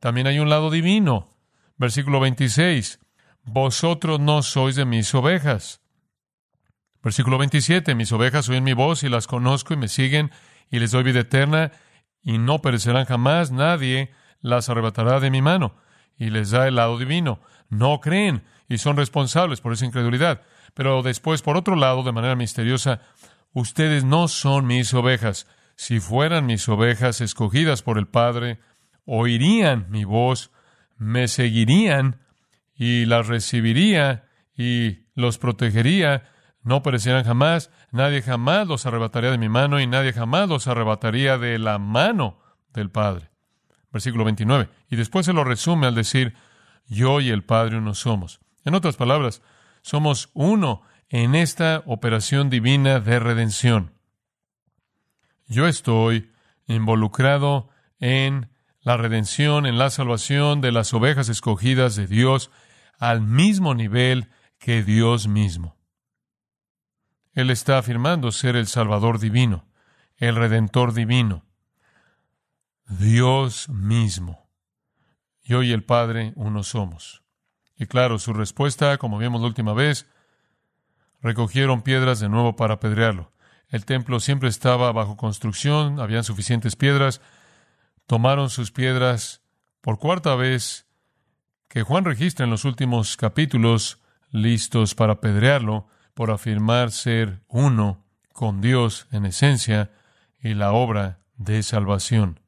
También 0.00 0.26
hay 0.26 0.40
un 0.40 0.50
lado 0.50 0.72
divino. 0.72 1.28
Versículo 1.76 2.18
26. 2.18 2.98
Vosotros 3.44 4.18
no 4.18 4.42
sois 4.42 4.74
de 4.74 4.84
mis 4.84 5.14
ovejas. 5.14 5.82
Versículo 7.00 7.38
27, 7.38 7.94
mis 7.94 8.10
ovejas 8.10 8.48
oyen 8.48 8.64
mi 8.64 8.72
voz 8.72 9.04
y 9.04 9.08
las 9.08 9.28
conozco 9.28 9.72
y 9.72 9.76
me 9.76 9.86
siguen 9.86 10.32
y 10.68 10.80
les 10.80 10.90
doy 10.90 11.04
vida 11.04 11.20
eterna 11.20 11.70
y 12.20 12.38
no 12.38 12.60
perecerán 12.60 13.04
jamás, 13.04 13.52
nadie 13.52 14.10
las 14.40 14.68
arrebatará 14.68 15.20
de 15.20 15.30
mi 15.30 15.42
mano. 15.42 15.76
Y 16.18 16.30
les 16.30 16.50
da 16.50 16.66
el 16.66 16.74
lado 16.74 16.98
divino. 16.98 17.38
No 17.68 18.00
creen 18.00 18.42
y 18.68 18.78
son 18.78 18.96
responsables 18.96 19.60
por 19.60 19.74
esa 19.74 19.86
incredulidad. 19.86 20.42
Pero 20.74 21.02
después, 21.02 21.40
por 21.40 21.56
otro 21.56 21.76
lado, 21.76 22.02
de 22.02 22.10
manera 22.10 22.34
misteriosa, 22.34 23.00
ustedes 23.52 24.04
no 24.04 24.28
son 24.28 24.66
mis 24.66 24.92
ovejas. 24.94 25.46
Si 25.76 26.00
fueran 26.00 26.46
mis 26.46 26.68
ovejas 26.68 27.20
escogidas 27.20 27.82
por 27.82 27.98
el 27.98 28.06
Padre, 28.06 28.60
oirían 29.04 29.86
mi 29.90 30.04
voz, 30.04 30.50
me 30.96 31.28
seguirían 31.28 32.20
y 32.74 33.06
las 33.06 33.26
recibiría 33.26 34.28
y 34.56 35.06
los 35.14 35.38
protegería 35.38 36.24
no 36.62 36.82
perecerán 36.82 37.24
jamás, 37.24 37.70
nadie 37.90 38.22
jamás 38.22 38.68
los 38.68 38.86
arrebataría 38.86 39.32
de 39.32 39.38
mi 39.38 39.48
mano 39.48 39.80
y 39.80 39.86
nadie 39.86 40.12
jamás 40.12 40.48
los 40.48 40.68
arrebataría 40.68 41.36
de 41.36 41.58
la 41.58 41.78
mano 41.78 42.38
del 42.72 42.90
Padre. 42.90 43.30
Versículo 43.90 44.24
29. 44.24 44.68
Y 44.88 44.96
después 44.96 45.26
se 45.26 45.32
lo 45.32 45.44
resume 45.44 45.86
al 45.88 45.94
decir, 45.94 46.34
yo 46.86 47.20
y 47.20 47.30
el 47.30 47.42
Padre 47.42 47.78
uno 47.78 47.94
somos. 47.94 48.40
En 48.64 48.74
otras 48.74 48.96
palabras, 48.96 49.42
somos 49.82 50.30
uno 50.34 50.82
en 51.12 51.34
esta 51.34 51.82
operación 51.84 52.48
divina 52.48 52.98
de 52.98 53.20
redención. 53.20 53.92
Yo 55.46 55.68
estoy 55.68 56.32
involucrado 56.66 57.68
en 58.00 58.48
la 58.80 58.96
redención, 58.96 59.66
en 59.66 59.76
la 59.76 59.90
salvación 59.90 60.62
de 60.62 60.72
las 60.72 60.94
ovejas 60.94 61.28
escogidas 61.28 61.96
de 61.96 62.06
Dios 62.06 62.50
al 62.98 63.20
mismo 63.20 63.74
nivel 63.74 64.30
que 64.58 64.82
Dios 64.82 65.28
mismo. 65.28 65.76
Él 67.34 67.50
está 67.50 67.76
afirmando 67.76 68.32
ser 68.32 68.56
el 68.56 68.66
Salvador 68.66 69.18
divino, 69.18 69.68
el 70.16 70.34
Redentor 70.34 70.94
divino, 70.94 71.44
Dios 72.86 73.68
mismo. 73.68 74.48
Yo 75.42 75.62
y 75.62 75.72
el 75.72 75.84
Padre 75.84 76.32
uno 76.36 76.62
somos. 76.62 77.22
Y 77.76 77.84
claro, 77.84 78.18
su 78.18 78.32
respuesta, 78.32 78.96
como 78.96 79.18
vimos 79.18 79.42
la 79.42 79.48
última 79.48 79.74
vez, 79.74 80.06
recogieron 81.22 81.82
piedras 81.82 82.20
de 82.20 82.28
nuevo 82.28 82.56
para 82.56 82.74
apedrearlo. 82.74 83.32
El 83.68 83.86
templo 83.86 84.20
siempre 84.20 84.48
estaba 84.48 84.92
bajo 84.92 85.16
construcción, 85.16 86.00
habían 86.00 86.24
suficientes 86.24 86.76
piedras. 86.76 87.22
Tomaron 88.06 88.50
sus 88.50 88.70
piedras 88.70 89.42
por 89.80 89.98
cuarta 89.98 90.34
vez 90.34 90.86
que 91.68 91.82
Juan 91.82 92.04
registra 92.04 92.44
en 92.44 92.50
los 92.50 92.66
últimos 92.66 93.16
capítulos, 93.16 93.98
listos 94.30 94.94
para 94.94 95.14
apedrearlo 95.14 95.86
por 96.14 96.30
afirmar 96.30 96.90
ser 96.90 97.42
uno 97.48 98.04
con 98.32 98.60
Dios 98.60 99.06
en 99.10 99.24
esencia 99.24 99.90
y 100.40 100.54
la 100.54 100.72
obra 100.72 101.20
de 101.36 101.62
salvación. 101.62 102.40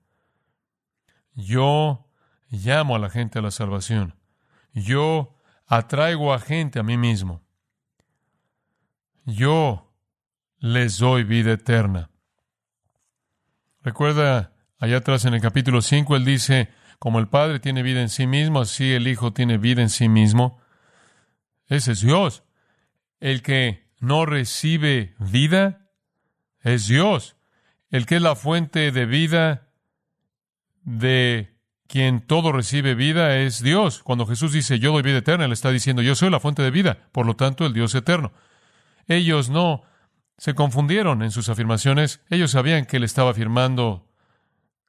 Yo 1.34 2.06
llamo 2.50 2.96
a 2.96 2.98
la 2.98 3.10
gente 3.10 3.38
a 3.38 3.42
la 3.42 3.50
salvación. 3.50 4.14
Yo 4.72 5.36
atraigo 5.66 6.34
a 6.34 6.38
gente 6.38 6.78
a 6.78 6.82
mí 6.82 6.96
mismo. 6.96 7.43
Yo 9.24 9.92
les 10.58 10.98
doy 10.98 11.24
vida 11.24 11.52
eterna. 11.52 12.10
Recuerda, 13.82 14.52
allá 14.78 14.98
atrás 14.98 15.24
en 15.24 15.34
el 15.34 15.40
capítulo 15.40 15.82
5, 15.82 16.16
él 16.16 16.24
dice, 16.24 16.70
como 16.98 17.18
el 17.18 17.28
Padre 17.28 17.60
tiene 17.60 17.82
vida 17.82 18.00
en 18.00 18.08
sí 18.08 18.26
mismo, 18.26 18.60
así 18.60 18.92
el 18.92 19.08
Hijo 19.08 19.32
tiene 19.32 19.58
vida 19.58 19.82
en 19.82 19.90
sí 19.90 20.08
mismo. 20.08 20.60
Ese 21.66 21.92
es 21.92 22.00
Dios. 22.00 22.44
El 23.20 23.42
que 23.42 23.90
no 24.00 24.26
recibe 24.26 25.14
vida 25.18 25.90
es 26.60 26.86
Dios. 26.88 27.36
El 27.90 28.06
que 28.06 28.16
es 28.16 28.22
la 28.22 28.36
fuente 28.36 28.90
de 28.90 29.06
vida 29.06 29.68
de 30.82 31.54
quien 31.86 32.20
todo 32.20 32.52
recibe 32.52 32.94
vida 32.94 33.38
es 33.38 33.62
Dios. 33.62 34.02
Cuando 34.02 34.26
Jesús 34.26 34.52
dice 34.52 34.78
yo 34.78 34.92
doy 34.92 35.02
vida 35.02 35.18
eterna, 35.18 35.44
Él 35.44 35.52
está 35.52 35.70
diciendo 35.70 36.02
yo 36.02 36.14
soy 36.14 36.30
la 36.30 36.40
fuente 36.40 36.62
de 36.62 36.70
vida, 36.70 37.08
por 37.12 37.26
lo 37.26 37.36
tanto 37.36 37.66
el 37.66 37.72
Dios 37.72 37.94
eterno. 37.94 38.32
Ellos 39.08 39.50
no 39.50 39.82
se 40.38 40.54
confundieron 40.54 41.22
en 41.22 41.30
sus 41.30 41.48
afirmaciones, 41.48 42.20
ellos 42.30 42.50
sabían 42.50 42.86
que 42.86 42.96
Él 42.96 43.04
estaba 43.04 43.30
afirmando 43.30 44.04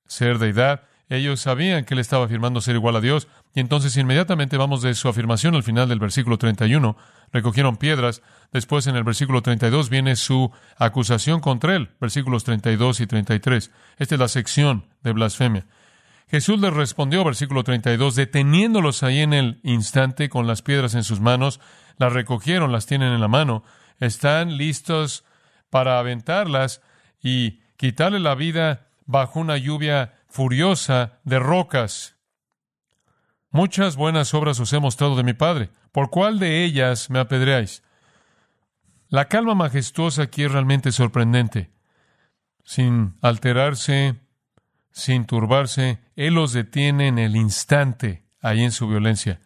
ser 0.08 0.40
deidad, 0.40 0.84
Ellos 1.08 1.40
sabían 1.40 1.86
que 1.86 1.94
él 1.94 2.00
estaba 2.00 2.26
afirmando 2.26 2.62
ser 2.62 2.76
igual 2.76 2.96
a 2.96 3.02
Dios, 3.02 3.28
y 3.54 3.60
entonces 3.60 3.96
inmediatamente 3.96 4.58
vamos 4.58 4.82
de 4.82 4.96
su 4.96 5.08
afirmación 5.08 5.54
al 5.54 5.62
final 5.62 5.88
del 5.88 6.00
versículo 6.00 6.40
31. 6.40 6.98
Recogieron 7.32 7.78
piedras. 7.78 8.24
Después 8.52 8.88
en 8.88 8.96
el 8.96 9.04
versículo 9.04 9.44
32 9.44 9.90
viene 9.90 10.16
su 10.16 10.52
acusación 10.78 11.42
contra 11.42 11.76
él, 11.76 11.92
versículos 12.02 12.44
32 12.44 13.02
y 13.02 13.08
33. 13.08 13.72
Esta 13.98 14.16
es 14.16 14.20
la 14.20 14.28
sección 14.28 14.88
de 15.04 15.12
blasfemia. 15.12 15.68
Jesús 16.28 16.60
les 16.60 16.74
respondió, 16.74 17.24
versículo 17.24 17.64
32, 17.64 18.16
deteniéndolos 18.16 19.04
ahí 19.04 19.20
en 19.20 19.34
el 19.34 19.60
instante 19.62 20.28
con 20.28 20.48
las 20.48 20.64
piedras 20.64 20.96
en 20.96 21.04
sus 21.04 21.20
manos, 21.20 21.60
las 21.98 22.14
recogieron, 22.14 22.72
las 22.72 22.88
tienen 22.88 23.14
en 23.14 23.22
la 23.22 23.28
mano, 23.28 23.64
están 24.00 24.58
listos 24.58 25.24
para 25.70 26.00
aventarlas 26.00 26.82
y 27.22 27.62
quitarle 27.78 28.20
la 28.20 28.36
vida 28.36 28.88
bajo 29.06 29.40
una 29.40 29.58
lluvia 29.58 30.14
furiosa 30.28 31.20
de 31.24 31.40
rocas. 31.40 32.16
Muchas 33.52 33.96
buenas 33.96 34.34
obras 34.34 34.60
os 34.60 34.74
he 34.74 34.80
mostrado 34.80 35.16
de 35.16 35.24
mi 35.24 35.34
Padre. 35.34 35.70
¿Por 35.92 36.10
cuál 36.10 36.40
de 36.40 36.66
ellas 36.66 37.10
me 37.10 37.20
apedreáis? 37.20 37.84
La 39.08 39.30
calma 39.30 39.56
majestuosa 39.56 40.24
aquí 40.24 40.44
es 40.44 40.52
realmente 40.52 40.92
sorprendente. 40.92 41.72
Sin 42.64 43.16
alterarse, 43.22 44.16
sin 44.92 45.26
turbarse, 45.26 46.00
Él 46.16 46.34
los 46.34 46.52
detiene 46.52 47.08
en 47.08 47.20
el 47.20 47.36
instante, 47.36 48.26
ahí 48.42 48.64
en 48.64 48.72
su 48.72 48.88
violencia. 48.88 49.40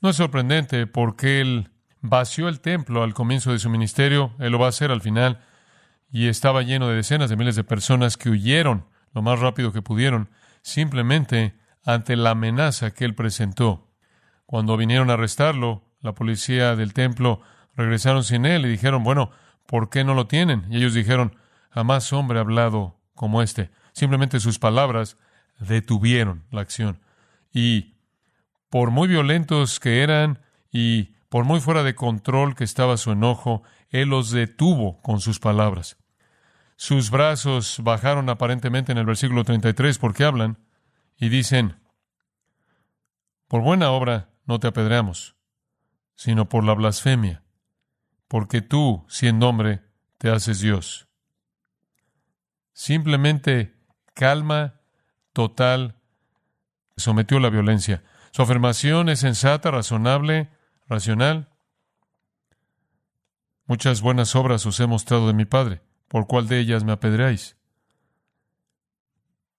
No 0.00 0.10
es 0.10 0.16
sorprendente 0.16 0.86
porque 0.86 1.40
Él 1.40 1.70
vació 2.00 2.48
el 2.48 2.60
templo 2.60 3.02
al 3.02 3.14
comienzo 3.14 3.52
de 3.52 3.58
su 3.58 3.70
ministerio, 3.70 4.32
Él 4.38 4.52
lo 4.52 4.58
va 4.58 4.66
a 4.66 4.70
hacer 4.70 4.90
al 4.90 5.00
final, 5.00 5.40
y 6.10 6.28
estaba 6.28 6.62
lleno 6.62 6.88
de 6.88 6.96
decenas 6.96 7.30
de 7.30 7.36
miles 7.36 7.56
de 7.56 7.64
personas 7.64 8.16
que 8.16 8.30
huyeron 8.30 8.86
lo 9.12 9.22
más 9.22 9.40
rápido 9.40 9.72
que 9.72 9.82
pudieron, 9.82 10.30
simplemente 10.62 11.54
ante 11.84 12.16
la 12.16 12.30
amenaza 12.30 12.92
que 12.92 13.04
él 13.04 13.14
presentó. 13.14 13.88
Cuando 14.46 14.76
vinieron 14.76 15.10
a 15.10 15.14
arrestarlo, 15.14 15.84
la 16.00 16.14
policía 16.14 16.76
del 16.76 16.94
templo 16.94 17.40
regresaron 17.76 18.24
sin 18.24 18.46
él 18.46 18.64
y 18.66 18.68
dijeron, 18.68 19.02
bueno, 19.02 19.30
¿por 19.66 19.90
qué 19.90 20.04
no 20.04 20.14
lo 20.14 20.26
tienen? 20.26 20.66
Y 20.70 20.78
ellos 20.78 20.94
dijeron, 20.94 21.36
jamás 21.70 22.12
hombre 22.12 22.38
ha 22.38 22.42
hablado 22.42 22.98
como 23.14 23.42
este. 23.42 23.70
Simplemente 23.92 24.40
sus 24.40 24.58
palabras 24.58 25.16
detuvieron 25.58 26.44
la 26.50 26.60
acción. 26.60 27.00
Y 27.52 27.96
por 28.70 28.90
muy 28.90 29.08
violentos 29.08 29.80
que 29.80 30.02
eran 30.02 30.40
y 30.70 31.14
por 31.28 31.44
muy 31.44 31.60
fuera 31.60 31.82
de 31.82 31.94
control 31.94 32.54
que 32.54 32.64
estaba 32.64 32.96
su 32.96 33.12
enojo, 33.12 33.62
él 33.90 34.08
los 34.08 34.30
detuvo 34.30 35.00
con 35.02 35.20
sus 35.20 35.38
palabras. 35.38 35.96
Sus 36.76 37.10
brazos 37.10 37.80
bajaron 37.82 38.28
aparentemente 38.28 38.92
en 38.92 38.98
el 38.98 39.06
versículo 39.06 39.44
33 39.44 39.98
porque 39.98 40.24
hablan 40.24 40.58
y 41.16 41.28
dicen, 41.28 41.80
por 43.48 43.62
buena 43.62 43.90
obra 43.90 44.30
no 44.46 44.60
te 44.60 44.68
apedreamos, 44.68 45.36
sino 46.14 46.48
por 46.48 46.64
la 46.64 46.74
blasfemia, 46.74 47.42
porque 48.28 48.62
tú, 48.62 49.04
siendo 49.08 49.48
hombre, 49.48 49.82
te 50.18 50.30
haces 50.30 50.60
Dios. 50.60 51.08
Simplemente 52.72 53.74
calma 54.14 54.80
total 55.32 55.96
sometió 56.96 57.40
la 57.40 57.50
violencia. 57.50 58.02
Su 58.30 58.42
afirmación 58.42 59.08
es 59.08 59.20
sensata, 59.20 59.70
razonable, 59.70 60.50
racional. 60.88 61.48
Muchas 63.66 64.00
buenas 64.00 64.34
obras 64.34 64.64
os 64.66 64.80
he 64.80 64.86
mostrado 64.86 65.26
de 65.26 65.34
mi 65.34 65.44
Padre. 65.44 65.82
¿Por 66.08 66.26
cuál 66.26 66.48
de 66.48 66.58
ellas 66.58 66.84
me 66.84 66.92
apedreáis? 66.92 67.56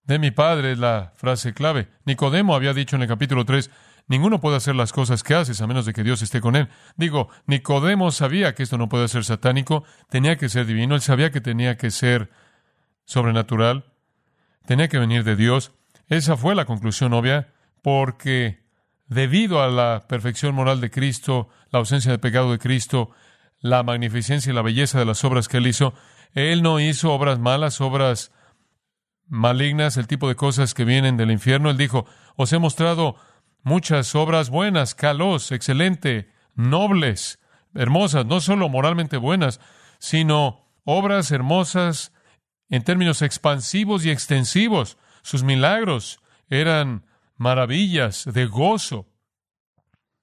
De 0.04 0.18
mi 0.18 0.32
Padre 0.32 0.72
es 0.72 0.78
la 0.78 1.12
frase 1.14 1.54
clave. 1.54 1.88
Nicodemo 2.04 2.56
había 2.56 2.74
dicho 2.74 2.96
en 2.96 3.02
el 3.02 3.08
capítulo 3.08 3.44
3, 3.44 3.70
ninguno 4.08 4.40
puede 4.40 4.56
hacer 4.56 4.74
las 4.74 4.92
cosas 4.92 5.22
que 5.22 5.34
haces 5.34 5.60
a 5.60 5.68
menos 5.68 5.86
de 5.86 5.92
que 5.92 6.02
Dios 6.02 6.22
esté 6.22 6.40
con 6.40 6.56
él. 6.56 6.68
Digo, 6.96 7.28
Nicodemo 7.46 8.10
sabía 8.10 8.54
que 8.54 8.64
esto 8.64 8.76
no 8.76 8.88
puede 8.88 9.06
ser 9.06 9.24
satánico, 9.24 9.84
tenía 10.08 10.36
que 10.36 10.48
ser 10.48 10.66
divino, 10.66 10.96
él 10.96 11.00
sabía 11.00 11.30
que 11.30 11.40
tenía 11.40 11.76
que 11.76 11.92
ser 11.92 12.30
sobrenatural, 13.04 13.84
tenía 14.66 14.88
que 14.88 14.98
venir 14.98 15.22
de 15.22 15.36
Dios. 15.36 15.72
Esa 16.08 16.36
fue 16.36 16.56
la 16.56 16.64
conclusión 16.64 17.12
obvia, 17.12 17.52
porque 17.82 18.59
debido 19.10 19.60
a 19.60 19.68
la 19.68 20.06
perfección 20.08 20.54
moral 20.54 20.80
de 20.80 20.90
Cristo, 20.90 21.48
la 21.70 21.80
ausencia 21.80 22.12
de 22.12 22.18
pecado 22.18 22.52
de 22.52 22.58
Cristo, 22.58 23.10
la 23.58 23.82
magnificencia 23.82 24.50
y 24.50 24.54
la 24.54 24.62
belleza 24.62 24.98
de 25.00 25.04
las 25.04 25.24
obras 25.24 25.48
que 25.48 25.58
él 25.58 25.66
hizo, 25.66 25.92
él 26.32 26.62
no 26.62 26.78
hizo 26.78 27.12
obras 27.12 27.40
malas, 27.40 27.80
obras 27.80 28.32
malignas, 29.26 29.96
el 29.96 30.06
tipo 30.06 30.28
de 30.28 30.36
cosas 30.36 30.74
que 30.74 30.84
vienen 30.84 31.16
del 31.16 31.32
infierno. 31.32 31.70
Él 31.70 31.76
dijo, 31.76 32.06
os 32.36 32.52
he 32.52 32.58
mostrado 32.60 33.16
muchas 33.62 34.14
obras 34.14 34.48
buenas, 34.48 34.94
calos, 34.94 35.50
excelente, 35.50 36.30
nobles, 36.54 37.40
hermosas, 37.74 38.26
no 38.26 38.40
solo 38.40 38.68
moralmente 38.68 39.16
buenas, 39.16 39.60
sino 39.98 40.68
obras 40.84 41.32
hermosas 41.32 42.12
en 42.68 42.84
términos 42.84 43.22
expansivos 43.22 44.04
y 44.04 44.10
extensivos. 44.10 44.98
Sus 45.22 45.42
milagros 45.42 46.20
eran 46.48 47.09
maravillas 47.40 48.28
de 48.30 48.44
gozo, 48.44 49.06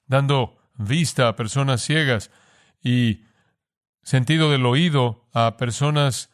dando 0.05 0.55
vista 0.75 1.27
a 1.27 1.35
personas 1.35 1.81
ciegas 1.81 2.29
y 2.83 3.23
sentido 4.03 4.51
del 4.51 4.67
oído 4.67 5.27
a 5.33 5.57
personas 5.57 6.31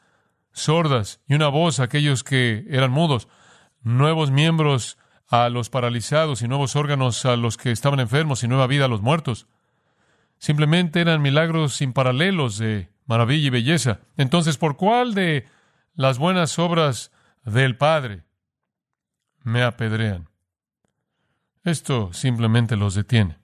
sordas 0.51 1.21
y 1.25 1.35
una 1.35 1.47
voz 1.47 1.79
a 1.79 1.83
aquellos 1.83 2.25
que 2.25 2.65
eran 2.69 2.91
mudos, 2.91 3.29
nuevos 3.81 4.29
miembros 4.29 4.97
a 5.29 5.47
los 5.47 5.69
paralizados 5.69 6.41
y 6.41 6.49
nuevos 6.49 6.75
órganos 6.75 7.23
a 7.23 7.37
los 7.37 7.55
que 7.55 7.71
estaban 7.71 8.01
enfermos 8.01 8.43
y 8.43 8.49
nueva 8.49 8.67
vida 8.67 8.83
a 8.85 8.89
los 8.89 9.01
muertos. 9.01 9.47
Simplemente 10.37 10.99
eran 10.99 11.21
milagros 11.21 11.75
sin 11.75 11.93
paralelos 11.93 12.57
de 12.57 12.89
maravilla 13.05 13.47
y 13.47 13.51
belleza. 13.51 14.01
Entonces, 14.17 14.57
¿por 14.57 14.75
cuál 14.75 15.13
de 15.13 15.45
las 15.93 16.17
buenas 16.17 16.59
obras 16.59 17.13
del 17.45 17.77
Padre 17.77 18.25
me 19.43 19.63
apedrean? 19.63 20.32
Esto 21.63 22.11
simplemente 22.11 22.75
los 22.75 22.93
detiene. 22.93 23.39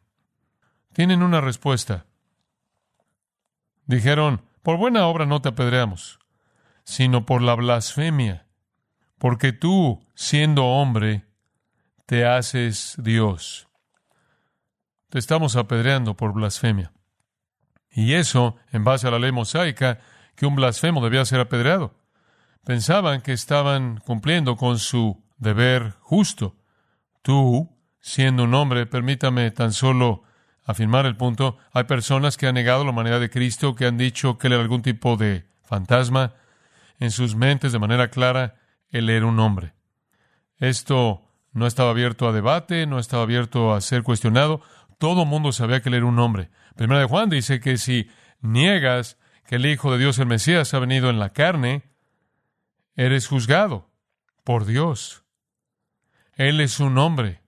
Tienen 0.94 1.24
una 1.24 1.40
respuesta. 1.40 2.06
Dijeron, 3.86 4.42
por 4.62 4.78
buena 4.78 5.08
obra 5.08 5.26
no 5.26 5.42
te 5.42 5.50
apedreamos, 5.50 6.20
sino 6.84 7.26
por 7.26 7.42
la 7.42 7.56
blasfemia, 7.56 8.46
porque 9.18 9.54
tú, 9.54 10.06
siendo 10.16 10.66
hombre, 10.66 11.26
te 12.06 12.26
haces 12.26 12.96
Dios. 12.98 13.68
Te 15.10 15.18
estamos 15.18 15.56
apedreando 15.56 16.16
por 16.16 16.34
blasfemia. 16.34 16.92
Y 17.90 18.14
eso, 18.14 18.58
en 18.72 18.84
base 18.84 19.08
a 19.08 19.12
la 19.12 19.20
ley 19.20 19.32
mosaica, 19.32 20.00
que 20.36 20.46
un 20.46 20.56
blasfemo 20.56 21.04
debía 21.04 21.26
ser 21.26 21.40
apedreado. 21.40 21.96
Pensaban 22.66 23.22
que 23.22 23.34
estaban 23.34 23.98
cumpliendo 23.98 24.56
con 24.58 24.78
su 24.78 25.24
deber 25.38 25.96
justo. 26.02 26.58
Tú, 27.22 27.79
siendo 28.00 28.44
un 28.44 28.54
hombre, 28.54 28.86
permítame 28.86 29.52
tan 29.52 29.74
solo 29.74 30.24
afirmar 30.66 31.06
el 31.06 31.18
punto, 31.18 31.58
hay 31.74 31.86
personas 31.86 32.38
que 32.38 32.48
han 32.48 32.56
negado 32.56 32.84
la 32.84 32.92
humanidad 32.92 33.20
de 33.20 33.30
Cristo, 33.30 33.76
que 33.76 33.86
han 33.86 33.98
dicho 33.98 34.38
que 34.38 34.48
él 34.48 34.54
era 34.54 34.62
algún 34.62 34.82
tipo 34.82 35.18
de 35.18 35.46
fantasma. 35.64 36.36
En 37.00 37.12
sus 37.12 37.36
mentes, 37.36 37.72
de 37.72 37.80
manera 37.80 38.10
clara, 38.10 38.56
él 38.90 39.10
era 39.10 39.26
un 39.26 39.40
hombre. 39.40 39.74
Esto 40.58 41.24
no 41.54 41.66
estaba 41.66 41.92
abierto 41.92 42.28
a 42.28 42.34
debate, 42.34 42.86
no 42.86 43.00
estaba 43.00 43.24
abierto 43.24 43.74
a 43.74 43.82
ser 43.82 44.04
cuestionado. 44.04 44.62
Todo 44.98 45.26
mundo 45.26 45.52
sabía 45.52 45.82
que 45.82 45.90
él 45.90 45.96
era 45.96 46.06
un 46.06 46.20
hombre. 46.20 46.50
Primera 46.76 47.02
de 47.02 47.08
Juan 47.08 47.30
dice 47.30 47.60
que 47.60 47.78
si 47.78 48.10
niegas 48.42 49.18
que 49.48 49.56
el 49.56 49.66
Hijo 49.66 49.92
de 49.92 49.98
Dios, 49.98 50.20
el 50.20 50.28
Mesías, 50.28 50.74
ha 50.74 50.80
venido 50.80 51.10
en 51.10 51.18
la 51.18 51.30
carne, 51.32 51.84
eres 52.96 53.28
juzgado 53.28 53.90
por 54.44 54.66
Dios. 54.66 55.24
Él 56.36 56.62
es 56.62 56.80
un 56.80 56.98
hombre. 56.98 57.42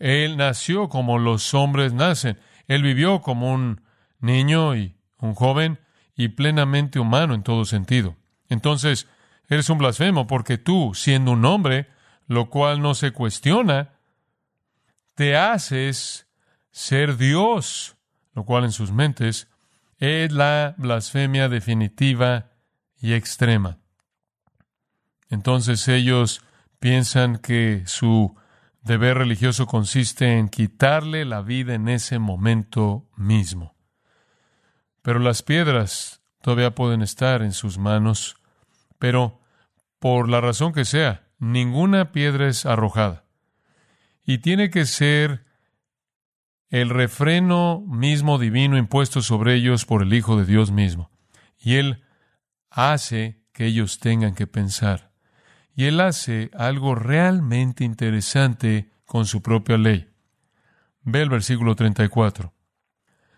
Él 0.00 0.36
nació 0.36 0.88
como 0.88 1.18
los 1.18 1.54
hombres 1.54 1.92
nacen. 1.92 2.38
Él 2.66 2.82
vivió 2.82 3.20
como 3.20 3.52
un 3.52 3.82
niño 4.18 4.74
y 4.74 4.96
un 5.18 5.34
joven 5.34 5.78
y 6.16 6.28
plenamente 6.28 6.98
humano 6.98 7.34
en 7.34 7.42
todo 7.42 7.64
sentido. 7.64 8.16
Entonces, 8.48 9.06
eres 9.48 9.70
un 9.70 9.78
blasfemo 9.78 10.26
porque 10.26 10.58
tú, 10.58 10.92
siendo 10.94 11.32
un 11.32 11.44
hombre, 11.44 11.88
lo 12.26 12.48
cual 12.48 12.80
no 12.80 12.94
se 12.94 13.12
cuestiona, 13.12 13.92
te 15.14 15.36
haces 15.36 16.26
ser 16.70 17.16
Dios, 17.16 17.96
lo 18.34 18.44
cual 18.44 18.64
en 18.64 18.72
sus 18.72 18.92
mentes 18.92 19.48
es 19.98 20.32
la 20.32 20.74
blasfemia 20.78 21.48
definitiva 21.48 22.52
y 22.98 23.12
extrema. 23.12 23.78
Entonces 25.28 25.86
ellos 25.88 26.42
piensan 26.78 27.36
que 27.38 27.82
su 27.86 28.34
deber 28.90 29.18
religioso 29.18 29.68
consiste 29.68 30.36
en 30.36 30.48
quitarle 30.48 31.24
la 31.24 31.42
vida 31.42 31.74
en 31.74 31.88
ese 31.88 32.18
momento 32.18 33.08
mismo. 33.16 33.76
Pero 35.00 35.20
las 35.20 35.44
piedras 35.44 36.22
todavía 36.42 36.74
pueden 36.74 37.00
estar 37.00 37.42
en 37.42 37.52
sus 37.52 37.78
manos, 37.78 38.34
pero 38.98 39.40
por 40.00 40.28
la 40.28 40.40
razón 40.40 40.72
que 40.72 40.84
sea, 40.84 41.28
ninguna 41.38 42.10
piedra 42.10 42.48
es 42.48 42.66
arrojada. 42.66 43.26
Y 44.24 44.38
tiene 44.38 44.70
que 44.70 44.84
ser 44.86 45.46
el 46.68 46.90
refreno 46.90 47.84
mismo 47.86 48.40
divino 48.40 48.76
impuesto 48.76 49.22
sobre 49.22 49.54
ellos 49.54 49.84
por 49.84 50.02
el 50.02 50.12
Hijo 50.12 50.36
de 50.36 50.46
Dios 50.46 50.72
mismo. 50.72 51.12
Y 51.60 51.76
Él 51.76 52.02
hace 52.70 53.44
que 53.52 53.66
ellos 53.66 54.00
tengan 54.00 54.34
que 54.34 54.48
pensar. 54.48 55.09
Y 55.80 55.86
Él 55.86 55.98
hace 56.02 56.50
algo 56.52 56.94
realmente 56.94 57.84
interesante 57.84 58.90
con 59.06 59.24
su 59.24 59.40
propia 59.40 59.78
ley. 59.78 60.10
Ve 61.04 61.22
el 61.22 61.30
versículo 61.30 61.74
34. 61.74 62.52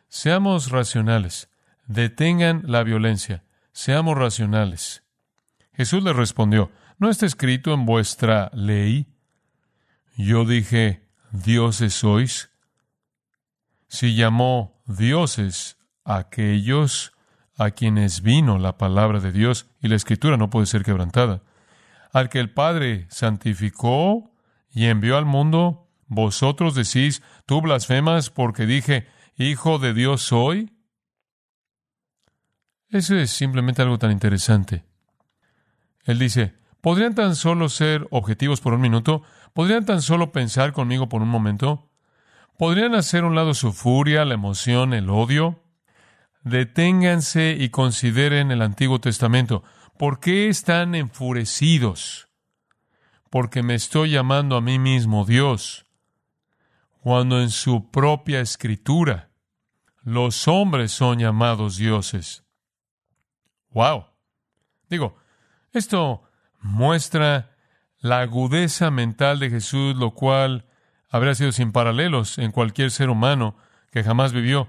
Seamos 0.08 0.72
racionales. 0.72 1.50
Detengan 1.86 2.62
la 2.66 2.82
violencia. 2.82 3.44
Seamos 3.70 4.18
racionales. 4.18 5.04
Jesús 5.72 6.02
le 6.02 6.12
respondió, 6.12 6.72
¿no 6.98 7.10
está 7.10 7.26
escrito 7.26 7.72
en 7.74 7.86
vuestra 7.86 8.50
ley? 8.54 9.06
Yo 10.16 10.44
dije, 10.44 11.06
dioses 11.30 11.94
sois. 11.94 12.50
Si 13.86 14.16
llamó 14.16 14.82
dioses 14.86 15.78
a 16.02 16.16
aquellos 16.16 17.12
a 17.56 17.70
quienes 17.70 18.20
vino 18.22 18.58
la 18.58 18.78
palabra 18.78 19.20
de 19.20 19.30
Dios, 19.30 19.68
y 19.80 19.86
la 19.86 19.94
escritura 19.94 20.36
no 20.36 20.50
puede 20.50 20.66
ser 20.66 20.82
quebrantada, 20.82 21.42
al 22.12 22.28
que 22.28 22.38
el 22.40 22.52
Padre 22.52 23.06
santificó 23.10 24.30
y 24.70 24.86
envió 24.86 25.16
al 25.16 25.24
mundo, 25.24 25.88
vosotros 26.06 26.74
decís, 26.74 27.22
tú 27.46 27.60
blasfemas 27.60 28.30
porque 28.30 28.66
dije, 28.66 29.06
Hijo 29.36 29.78
de 29.78 29.94
Dios 29.94 30.22
soy. 30.22 30.70
Eso 32.90 33.16
es 33.16 33.30
simplemente 33.30 33.80
algo 33.80 33.98
tan 33.98 34.12
interesante. 34.12 34.84
Él 36.04 36.18
dice, 36.18 36.54
¿podrían 36.80 37.14
tan 37.14 37.34
solo 37.34 37.68
ser 37.68 38.06
objetivos 38.10 38.60
por 38.60 38.74
un 38.74 38.82
minuto? 38.82 39.22
¿Podrían 39.54 39.86
tan 39.86 40.02
solo 40.02 40.32
pensar 40.32 40.72
conmigo 40.72 41.08
por 41.08 41.22
un 41.22 41.28
momento? 41.28 41.90
¿Podrían 42.58 42.94
hacer 42.94 43.24
un 43.24 43.34
lado 43.34 43.54
su 43.54 43.72
furia, 43.72 44.24
la 44.24 44.34
emoción, 44.34 44.92
el 44.92 45.08
odio? 45.08 45.62
Deténganse 46.42 47.56
y 47.58 47.70
consideren 47.70 48.50
el 48.50 48.60
Antiguo 48.60 49.00
Testamento. 49.00 49.62
¿Por 50.02 50.18
qué 50.18 50.48
están 50.48 50.96
enfurecidos? 50.96 52.28
Porque 53.30 53.62
me 53.62 53.76
estoy 53.76 54.10
llamando 54.10 54.56
a 54.56 54.60
mí 54.60 54.80
mismo 54.80 55.24
Dios, 55.24 55.86
cuando 57.02 57.40
en 57.40 57.50
su 57.50 57.88
propia 57.92 58.40
escritura 58.40 59.30
los 60.02 60.48
hombres 60.48 60.90
son 60.90 61.20
llamados 61.20 61.76
dioses. 61.76 62.44
¡Wow! 63.70 64.06
Digo, 64.90 65.18
esto 65.72 66.24
muestra 66.58 67.54
la 68.00 68.22
agudeza 68.22 68.90
mental 68.90 69.38
de 69.38 69.50
Jesús, 69.50 69.94
lo 69.94 70.14
cual 70.14 70.66
habría 71.10 71.36
sido 71.36 71.52
sin 71.52 71.70
paralelos 71.70 72.38
en 72.38 72.50
cualquier 72.50 72.90
ser 72.90 73.08
humano 73.08 73.56
que 73.92 74.02
jamás 74.02 74.32
vivió. 74.32 74.68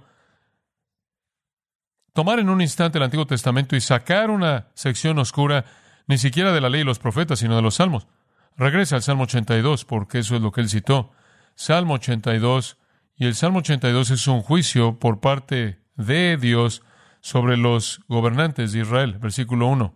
Tomar 2.14 2.40
en 2.40 2.50
un 2.50 2.62
instante 2.62 3.00
el 3.00 3.04
Antiguo 3.04 3.26
Testamento 3.26 3.76
y 3.76 3.82
sacar 3.82 4.30
una 4.30 4.68
sección 4.76 5.18
oscura, 5.18 5.66
ni 6.08 6.18
siquiera 6.18 6.52
de 6.52 6.62
la 6.62 6.70
ley 6.70 6.82
y 6.82 6.86
los 6.86 7.00
profetas, 7.00 7.40
sino 7.40 7.56
de 7.56 7.62
los 7.64 7.76
salmos. 7.76 8.08
Regresa 8.56 8.96
al 8.96 9.02
Salmo 9.02 9.24
82, 9.24 9.84
porque 9.86 10.20
eso 10.20 10.36
es 10.36 10.42
lo 10.42 10.52
que 10.52 10.62
él 10.62 10.70
citó. 10.70 11.12
Salmo 11.56 11.96
82, 11.96 12.78
y 13.16 13.26
el 13.26 13.36
Salmo 13.36 13.60
82 13.60 14.12
es 14.12 14.28
un 14.28 14.42
juicio 14.42 15.00
por 15.00 15.20
parte 15.20 15.80
de 15.96 16.38
Dios 16.38 16.84
sobre 17.22 17.58
los 17.58 18.02
gobernantes 18.08 18.74
de 18.74 18.80
Israel. 18.82 19.18
Versículo 19.20 19.68
1. 19.68 19.96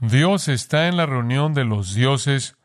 Dios 0.00 0.48
está 0.48 0.88
en 0.88 0.96
la 0.96 1.06
reunión 1.06 1.54
de 1.54 1.64
los 1.64 1.94
dioses. 1.94 2.56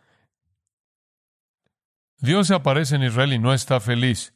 Dios 2.17 2.49
aparece 2.51 2.95
en 2.95 3.03
Israel 3.03 3.33
y 3.33 3.39
no 3.39 3.53
está 3.53 3.79
feliz. 3.79 4.34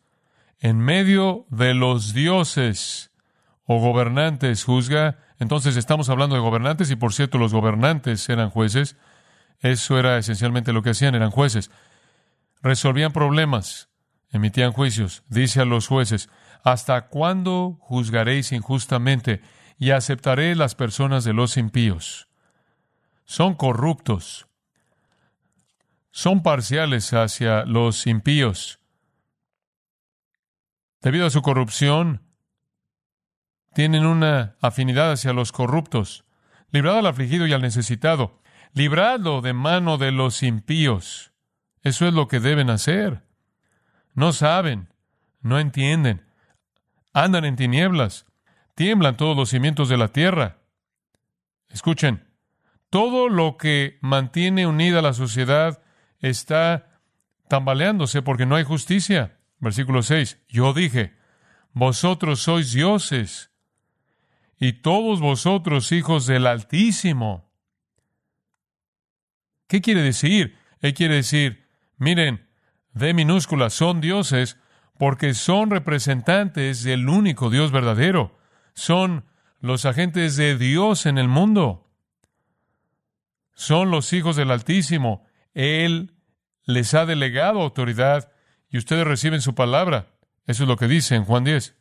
En 0.60 0.80
medio 0.80 1.46
de 1.50 1.74
los 1.74 2.14
dioses 2.14 3.12
o 3.64 3.80
gobernantes 3.80 4.64
juzga. 4.64 5.20
Entonces 5.38 5.78
estamos 5.78 6.10
hablando 6.10 6.36
de 6.36 6.42
gobernantes 6.42 6.90
y 6.92 6.96
por 6.96 7.14
cierto 7.14 7.38
los 7.38 7.54
gobernantes 7.54 8.28
eran 8.30 8.50
jueces. 8.50 8.98
Eso 9.60 10.00
era 10.00 10.18
esencialmente 10.18 10.74
lo 10.74 10.82
que 10.82 10.90
hacían, 10.92 11.16
eran 11.16 11.32
jueces. 11.32 11.72
Resolvían 12.62 13.14
problemas, 13.14 13.90
emitían 14.32 14.72
juicios. 14.72 15.24
Dice 15.30 15.62
a 15.62 15.66
los 15.66 15.88
jueces, 15.88 16.30
¿Hasta 16.64 17.08
cuándo 17.08 17.78
juzgaréis 17.80 18.52
injustamente 18.52 19.42
y 19.78 19.92
aceptaré 19.92 20.56
las 20.56 20.76
personas 20.76 21.24
de 21.24 21.34
los 21.34 21.58
impíos? 21.58 22.28
Son 23.26 23.56
corruptos, 23.56 24.48
son 26.12 26.44
parciales 26.44 27.14
hacia 27.14 27.64
los 27.66 28.08
impíos. 28.08 28.79
Debido 31.02 31.26
a 31.26 31.30
su 31.30 31.42
corrupción, 31.42 32.22
tienen 33.74 34.06
una 34.06 34.56
afinidad 34.62 35.12
hacia 35.12 35.34
los 35.34 35.52
corruptos. 35.52 36.26
Librad 36.72 37.00
al 37.00 37.08
afligido 37.08 37.48
y 37.48 37.54
al 37.54 37.62
necesitado. 37.62 38.42
Libradlo 38.74 39.42
de 39.42 39.54
mano 39.54 39.98
de 39.98 40.12
los 40.12 40.44
impíos. 40.44 41.32
Eso 41.82 42.08
es 42.08 42.14
lo 42.14 42.28
que 42.28 42.40
deben 42.40 42.70
hacer. 42.70 43.24
No 44.14 44.34
saben, 44.34 44.94
no 45.42 45.60
entienden 45.60 46.30
andan 47.14 47.46
en 47.46 47.56
tinieblas, 47.56 48.26
tiemblan 48.76 49.18
todos 49.18 49.36
los 49.36 49.50
cimientos 49.50 49.90
de 49.90 49.98
la 49.98 50.10
tierra. 50.10 50.58
Escuchen, 51.70 52.28
todo 52.90 53.30
lo 53.30 53.58
que 53.58 54.00
mantiene 54.02 54.66
unida 54.66 55.02
la 55.02 55.14
sociedad 55.14 55.82
está 56.20 57.02
tambaleándose 57.48 58.22
porque 58.22 58.46
no 58.46 58.56
hay 58.56 58.64
justicia. 58.64 59.39
Versículo 59.60 60.02
6, 60.04 60.40
yo 60.48 60.74
dije, 60.74 61.16
vosotros 61.74 62.40
sois 62.42 62.72
dioses 62.72 63.52
y 64.58 64.74
todos 64.74 65.20
vosotros 65.20 65.92
hijos 65.92 66.26
del 66.26 66.48
Altísimo. 66.48 67.50
¿Qué 69.68 69.82
quiere 69.82 70.02
decir? 70.02 70.58
Él 70.80 70.94
quiere 70.94 71.16
decir, 71.16 71.68
miren, 71.98 72.48
de 72.94 73.14
minúscula, 73.14 73.70
son 73.70 74.02
dioses 74.02 74.58
porque 74.98 75.34
son 75.34 75.70
representantes 75.70 76.84
del 76.84 77.08
único 77.08 77.50
Dios 77.50 77.72
verdadero. 77.72 78.38
Son 78.74 79.26
los 79.60 79.86
agentes 79.86 80.36
de 80.36 80.58
Dios 80.58 81.06
en 81.06 81.18
el 81.18 81.28
mundo. 81.28 81.90
Son 83.54 83.92
los 83.92 84.12
hijos 84.14 84.36
del 84.36 84.52
Altísimo. 84.52 85.26
Él 85.54 86.14
les 86.66 86.94
ha 86.94 87.06
delegado 87.06 87.62
autoridad 87.62 88.32
y 88.70 88.78
ustedes 88.78 89.06
reciben 89.06 89.42
su 89.42 89.56
palabra. 89.56 90.08
Eso 90.46 90.64
es 90.64 90.70
lo 90.70 90.78
que 90.78 90.88
dice 90.88 91.16
en 91.16 91.26
Juan 91.26 91.44
10. 91.44 91.76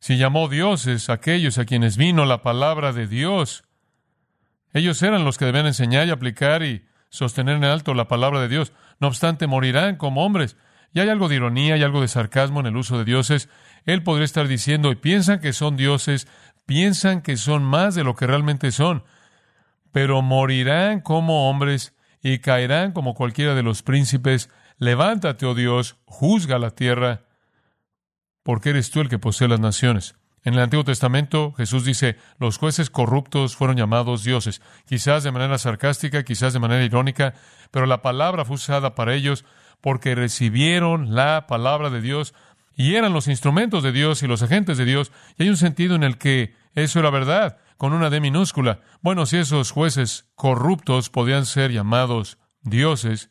Si 0.00 0.16
llamó 0.16 0.48
dioses 0.48 1.10
aquellos 1.10 1.58
a 1.58 1.64
quienes 1.64 1.96
vino 1.96 2.24
la 2.24 2.42
palabra 2.42 2.92
de 2.92 3.06
Dios, 3.06 3.64
ellos 4.72 5.02
eran 5.02 5.24
los 5.24 5.38
que 5.38 5.46
debían 5.46 5.66
enseñar 5.66 6.06
y 6.06 6.10
aplicar 6.10 6.62
y 6.62 6.86
sostener 7.08 7.56
en 7.56 7.64
alto 7.64 7.94
la 7.94 8.08
palabra 8.08 8.40
de 8.40 8.48
Dios. 8.48 8.72
No 9.00 9.08
obstante, 9.08 9.46
morirán 9.46 9.96
como 9.96 10.24
hombres. 10.24 10.56
Y 10.92 11.00
hay 11.00 11.08
algo 11.08 11.28
de 11.28 11.36
ironía 11.36 11.76
y 11.76 11.82
algo 11.82 12.00
de 12.00 12.08
sarcasmo 12.08 12.60
en 12.60 12.66
el 12.66 12.76
uso 12.76 12.98
de 12.98 13.04
dioses. 13.04 13.48
Él 13.84 14.02
podría 14.02 14.24
estar 14.24 14.46
diciendo, 14.46 14.90
y 14.90 14.96
piensan 14.96 15.40
que 15.40 15.52
son 15.52 15.76
dioses, 15.76 16.28
piensan 16.66 17.22
que 17.22 17.36
son 17.36 17.64
más 17.64 17.94
de 17.94 18.04
lo 18.04 18.14
que 18.14 18.26
realmente 18.26 18.72
son, 18.72 19.04
pero 19.92 20.22
morirán 20.22 21.00
como 21.00 21.48
hombres 21.48 21.94
y 22.22 22.38
caerán 22.38 22.92
como 22.92 23.14
cualquiera 23.14 23.54
de 23.54 23.62
los 23.62 23.82
príncipes. 23.82 24.50
Levántate, 24.78 25.46
oh 25.46 25.54
Dios, 25.54 25.96
juzga 26.04 26.58
la 26.58 26.70
tierra, 26.70 27.22
porque 28.42 28.70
eres 28.70 28.90
tú 28.90 29.00
el 29.00 29.08
que 29.08 29.18
posee 29.18 29.48
las 29.48 29.60
naciones. 29.60 30.16
En 30.44 30.54
el 30.54 30.60
Antiguo 30.60 30.84
Testamento 30.84 31.52
Jesús 31.52 31.84
dice, 31.84 32.16
los 32.38 32.58
jueces 32.58 32.90
corruptos 32.90 33.56
fueron 33.56 33.76
llamados 33.76 34.24
dioses, 34.24 34.62
quizás 34.86 35.24
de 35.24 35.32
manera 35.32 35.58
sarcástica, 35.58 36.22
quizás 36.22 36.52
de 36.52 36.60
manera 36.60 36.84
irónica, 36.84 37.34
pero 37.70 37.86
la 37.86 38.02
palabra 38.02 38.44
fue 38.44 38.54
usada 38.54 38.94
para 38.94 39.14
ellos 39.14 39.44
porque 39.80 40.14
recibieron 40.14 41.14
la 41.14 41.46
palabra 41.46 41.90
de 41.90 42.00
Dios 42.00 42.34
y 42.76 42.94
eran 42.94 43.12
los 43.12 43.26
instrumentos 43.26 43.82
de 43.82 43.92
Dios 43.92 44.22
y 44.22 44.28
los 44.28 44.42
agentes 44.42 44.78
de 44.78 44.84
Dios. 44.84 45.12
Y 45.36 45.42
hay 45.42 45.48
un 45.48 45.56
sentido 45.56 45.96
en 45.96 46.04
el 46.04 46.16
que 46.16 46.54
eso 46.74 47.00
era 47.00 47.10
verdad, 47.10 47.58
con 47.78 47.94
una 47.94 48.10
D 48.10 48.20
minúscula. 48.20 48.80
Bueno, 49.00 49.24
si 49.24 49.38
esos 49.38 49.70
jueces 49.70 50.28
corruptos 50.34 51.08
podían 51.08 51.46
ser 51.46 51.70
llamados 51.70 52.38
dioses, 52.60 53.30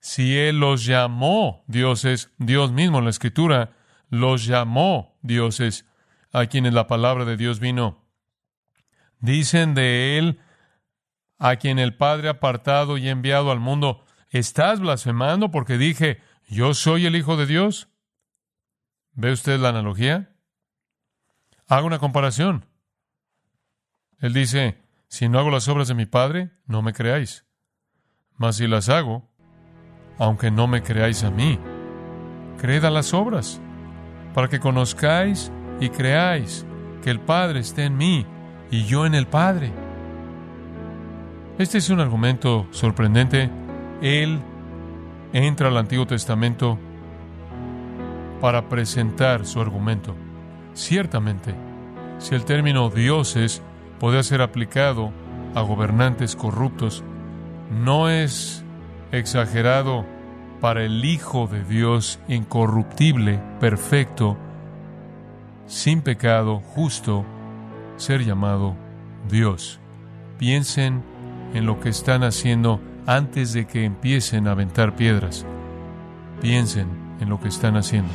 si 0.00 0.36
Él 0.36 0.58
los 0.58 0.84
llamó 0.84 1.62
dioses, 1.68 2.32
Dios 2.38 2.72
mismo 2.72 2.98
en 2.98 3.04
la 3.04 3.10
Escritura 3.10 3.76
los 4.08 4.46
llamó 4.46 5.18
dioses 5.22 5.86
a 6.32 6.46
quienes 6.46 6.72
la 6.72 6.86
palabra 6.86 7.26
de 7.26 7.36
Dios 7.36 7.60
vino. 7.60 8.02
Dicen 9.18 9.74
de 9.74 10.16
Él 10.16 10.40
a 11.38 11.56
quien 11.56 11.78
el 11.78 11.94
Padre 11.94 12.28
ha 12.28 12.32
apartado 12.32 12.96
y 12.96 13.08
enviado 13.08 13.50
al 13.50 13.60
mundo. 13.60 14.04
¿Estás 14.30 14.80
blasfemando 14.80 15.50
porque 15.50 15.76
dije, 15.76 16.22
yo 16.48 16.72
soy 16.72 17.04
el 17.04 17.14
Hijo 17.14 17.36
de 17.36 17.44
Dios? 17.46 17.88
¿Ve 19.12 19.32
usted 19.32 19.60
la 19.60 19.68
analogía? 19.68 20.34
Haga 21.68 21.84
una 21.84 21.98
comparación. 21.98 22.69
Él 24.20 24.34
dice, 24.34 24.78
Si 25.08 25.28
no 25.28 25.38
hago 25.38 25.50
las 25.50 25.68
obras 25.68 25.88
de 25.88 25.94
mi 25.94 26.06
Padre, 26.06 26.50
no 26.66 26.82
me 26.82 26.92
creáis. 26.92 27.46
Mas 28.36 28.56
si 28.56 28.66
las 28.66 28.88
hago, 28.88 29.30
aunque 30.18 30.50
no 30.50 30.66
me 30.66 30.82
creáis 30.82 31.24
a 31.24 31.30
mí, 31.30 31.58
creed 32.58 32.84
a 32.84 32.90
las 32.90 33.14
obras, 33.14 33.60
para 34.34 34.48
que 34.48 34.60
conozcáis 34.60 35.50
y 35.80 35.88
creáis 35.88 36.66
que 37.02 37.10
el 37.10 37.20
Padre 37.20 37.60
esté 37.60 37.84
en 37.84 37.96
mí 37.96 38.26
y 38.70 38.84
yo 38.84 39.06
en 39.06 39.14
el 39.14 39.26
Padre. 39.26 39.72
Este 41.58 41.78
es 41.78 41.90
un 41.90 42.00
argumento 42.00 42.66
sorprendente. 42.70 43.50
Él 44.02 44.40
entra 45.32 45.68
al 45.68 45.76
Antiguo 45.76 46.06
Testamento 46.06 46.78
para 48.40 48.68
presentar 48.68 49.46
su 49.46 49.60
argumento. 49.60 50.14
Ciertamente, 50.74 51.54
si 52.18 52.34
el 52.34 52.44
término 52.44 52.90
dioses 52.90 53.62
puede 54.00 54.24
ser 54.24 54.42
aplicado 54.42 55.12
a 55.54 55.60
gobernantes 55.60 56.34
corruptos, 56.34 57.04
no 57.70 58.08
es 58.08 58.64
exagerado 59.12 60.06
para 60.60 60.84
el 60.84 61.04
Hijo 61.04 61.46
de 61.46 61.62
Dios 61.64 62.18
incorruptible, 62.26 63.40
perfecto, 63.60 64.36
sin 65.66 66.02
pecado, 66.02 66.60
justo, 66.60 67.24
ser 67.96 68.24
llamado 68.24 68.74
Dios. 69.28 69.78
Piensen 70.38 71.02
en 71.54 71.66
lo 71.66 71.78
que 71.78 71.90
están 71.90 72.24
haciendo 72.24 72.80
antes 73.06 73.52
de 73.52 73.66
que 73.66 73.84
empiecen 73.84 74.48
a 74.48 74.52
aventar 74.52 74.96
piedras. 74.96 75.44
Piensen 76.40 76.88
en 77.20 77.28
lo 77.28 77.38
que 77.38 77.48
están 77.48 77.76
haciendo. 77.76 78.10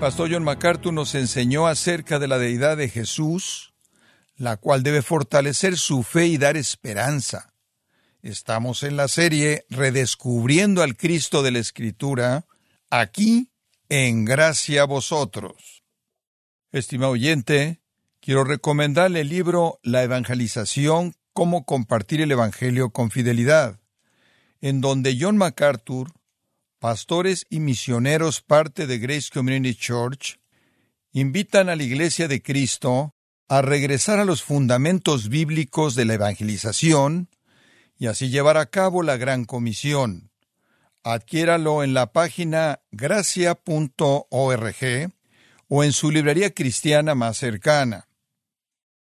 Pastor 0.00 0.30
John 0.30 0.44
MacArthur 0.44 0.92
nos 0.92 1.14
enseñó 1.14 1.66
acerca 1.66 2.18
de 2.18 2.28
la 2.28 2.36
deidad 2.36 2.76
de 2.76 2.90
Jesús, 2.90 3.72
la 4.36 4.58
cual 4.58 4.82
debe 4.82 5.00
fortalecer 5.00 5.78
su 5.78 6.02
fe 6.02 6.26
y 6.26 6.36
dar 6.36 6.58
esperanza. 6.58 7.54
Estamos 8.20 8.82
en 8.82 8.96
la 8.96 9.08
serie 9.08 9.64
Redescubriendo 9.70 10.82
al 10.82 10.98
Cristo 10.98 11.42
de 11.42 11.50
la 11.50 11.60
Escritura, 11.60 12.44
aquí 12.90 13.50
en 13.88 14.26
Gracia 14.26 14.82
a 14.82 14.84
Vosotros. 14.84 15.82
Estimado 16.72 17.12
oyente, 17.12 17.80
quiero 18.20 18.44
recomendarle 18.44 19.22
el 19.22 19.30
libro 19.30 19.80
La 19.82 20.02
Evangelización, 20.02 21.14
cómo 21.32 21.64
compartir 21.64 22.20
el 22.20 22.30
Evangelio 22.30 22.90
con 22.90 23.10
fidelidad, 23.10 23.80
en 24.60 24.82
donde 24.82 25.16
John 25.18 25.38
MacArthur 25.38 26.12
pastores 26.78 27.46
y 27.48 27.60
misioneros 27.60 28.42
parte 28.42 28.86
de 28.86 28.98
Grace 28.98 29.30
Community 29.32 29.74
Church, 29.74 30.38
invitan 31.12 31.68
a 31.68 31.76
la 31.76 31.82
Iglesia 31.82 32.28
de 32.28 32.42
Cristo 32.42 33.14
a 33.48 33.62
regresar 33.62 34.18
a 34.18 34.24
los 34.24 34.42
fundamentos 34.42 35.28
bíblicos 35.28 35.94
de 35.94 36.04
la 36.04 36.14
evangelización 36.14 37.28
y 37.98 38.06
así 38.06 38.28
llevar 38.28 38.56
a 38.56 38.66
cabo 38.66 39.02
la 39.02 39.16
gran 39.16 39.44
comisión. 39.44 40.30
Adquiéralo 41.02 41.84
en 41.84 41.94
la 41.94 42.12
página 42.12 42.80
gracia.org 42.90 44.26
o 45.68 45.84
en 45.84 45.92
su 45.92 46.10
librería 46.10 46.52
cristiana 46.52 47.14
más 47.14 47.38
cercana. 47.38 48.08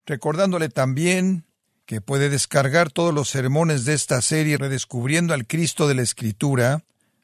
Recordándole 0.06 0.70
también 0.70 1.46
que 1.86 2.02
puede 2.02 2.30
descargar 2.30 2.92
todos 2.92 3.14
los 3.14 3.30
sermones 3.30 3.84
de 3.86 3.94
esta 3.94 4.22
serie 4.22 4.58
redescubriendo 4.58 5.34
al 5.34 5.46
Cristo 5.46 5.88
de 5.88 5.96
la 5.96 6.02
Escritura 6.02 6.86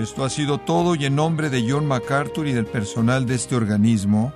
esto 0.00 0.24
ha 0.24 0.30
sido 0.30 0.58
todo 0.58 0.94
y 0.94 1.04
en 1.04 1.16
nombre 1.16 1.50
de 1.50 1.68
John 1.68 1.86
MacArthur 1.86 2.46
y 2.46 2.52
del 2.52 2.66
personal 2.66 3.26
de 3.26 3.34
este 3.34 3.56
organismo, 3.56 4.32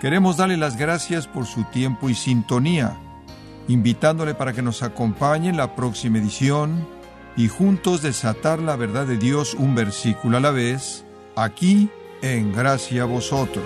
queremos 0.00 0.36
darle 0.36 0.56
las 0.56 0.76
gracias 0.76 1.26
por 1.26 1.46
su 1.46 1.64
tiempo 1.64 2.10
y 2.10 2.14
sintonía, 2.14 2.96
invitándole 3.68 4.34
para 4.34 4.52
que 4.52 4.62
nos 4.62 4.82
acompañe 4.82 5.48
en 5.48 5.56
la 5.56 5.76
próxima 5.76 6.18
edición 6.18 6.86
y 7.36 7.48
juntos 7.48 8.02
desatar 8.02 8.58
la 8.58 8.76
verdad 8.76 9.06
de 9.06 9.18
Dios 9.18 9.54
un 9.54 9.74
versículo 9.74 10.38
a 10.38 10.40
la 10.40 10.50
vez, 10.50 11.04
aquí 11.36 11.88
en 12.22 12.52
Gracia 12.52 13.02
a 13.02 13.06
Vosotros. 13.06 13.64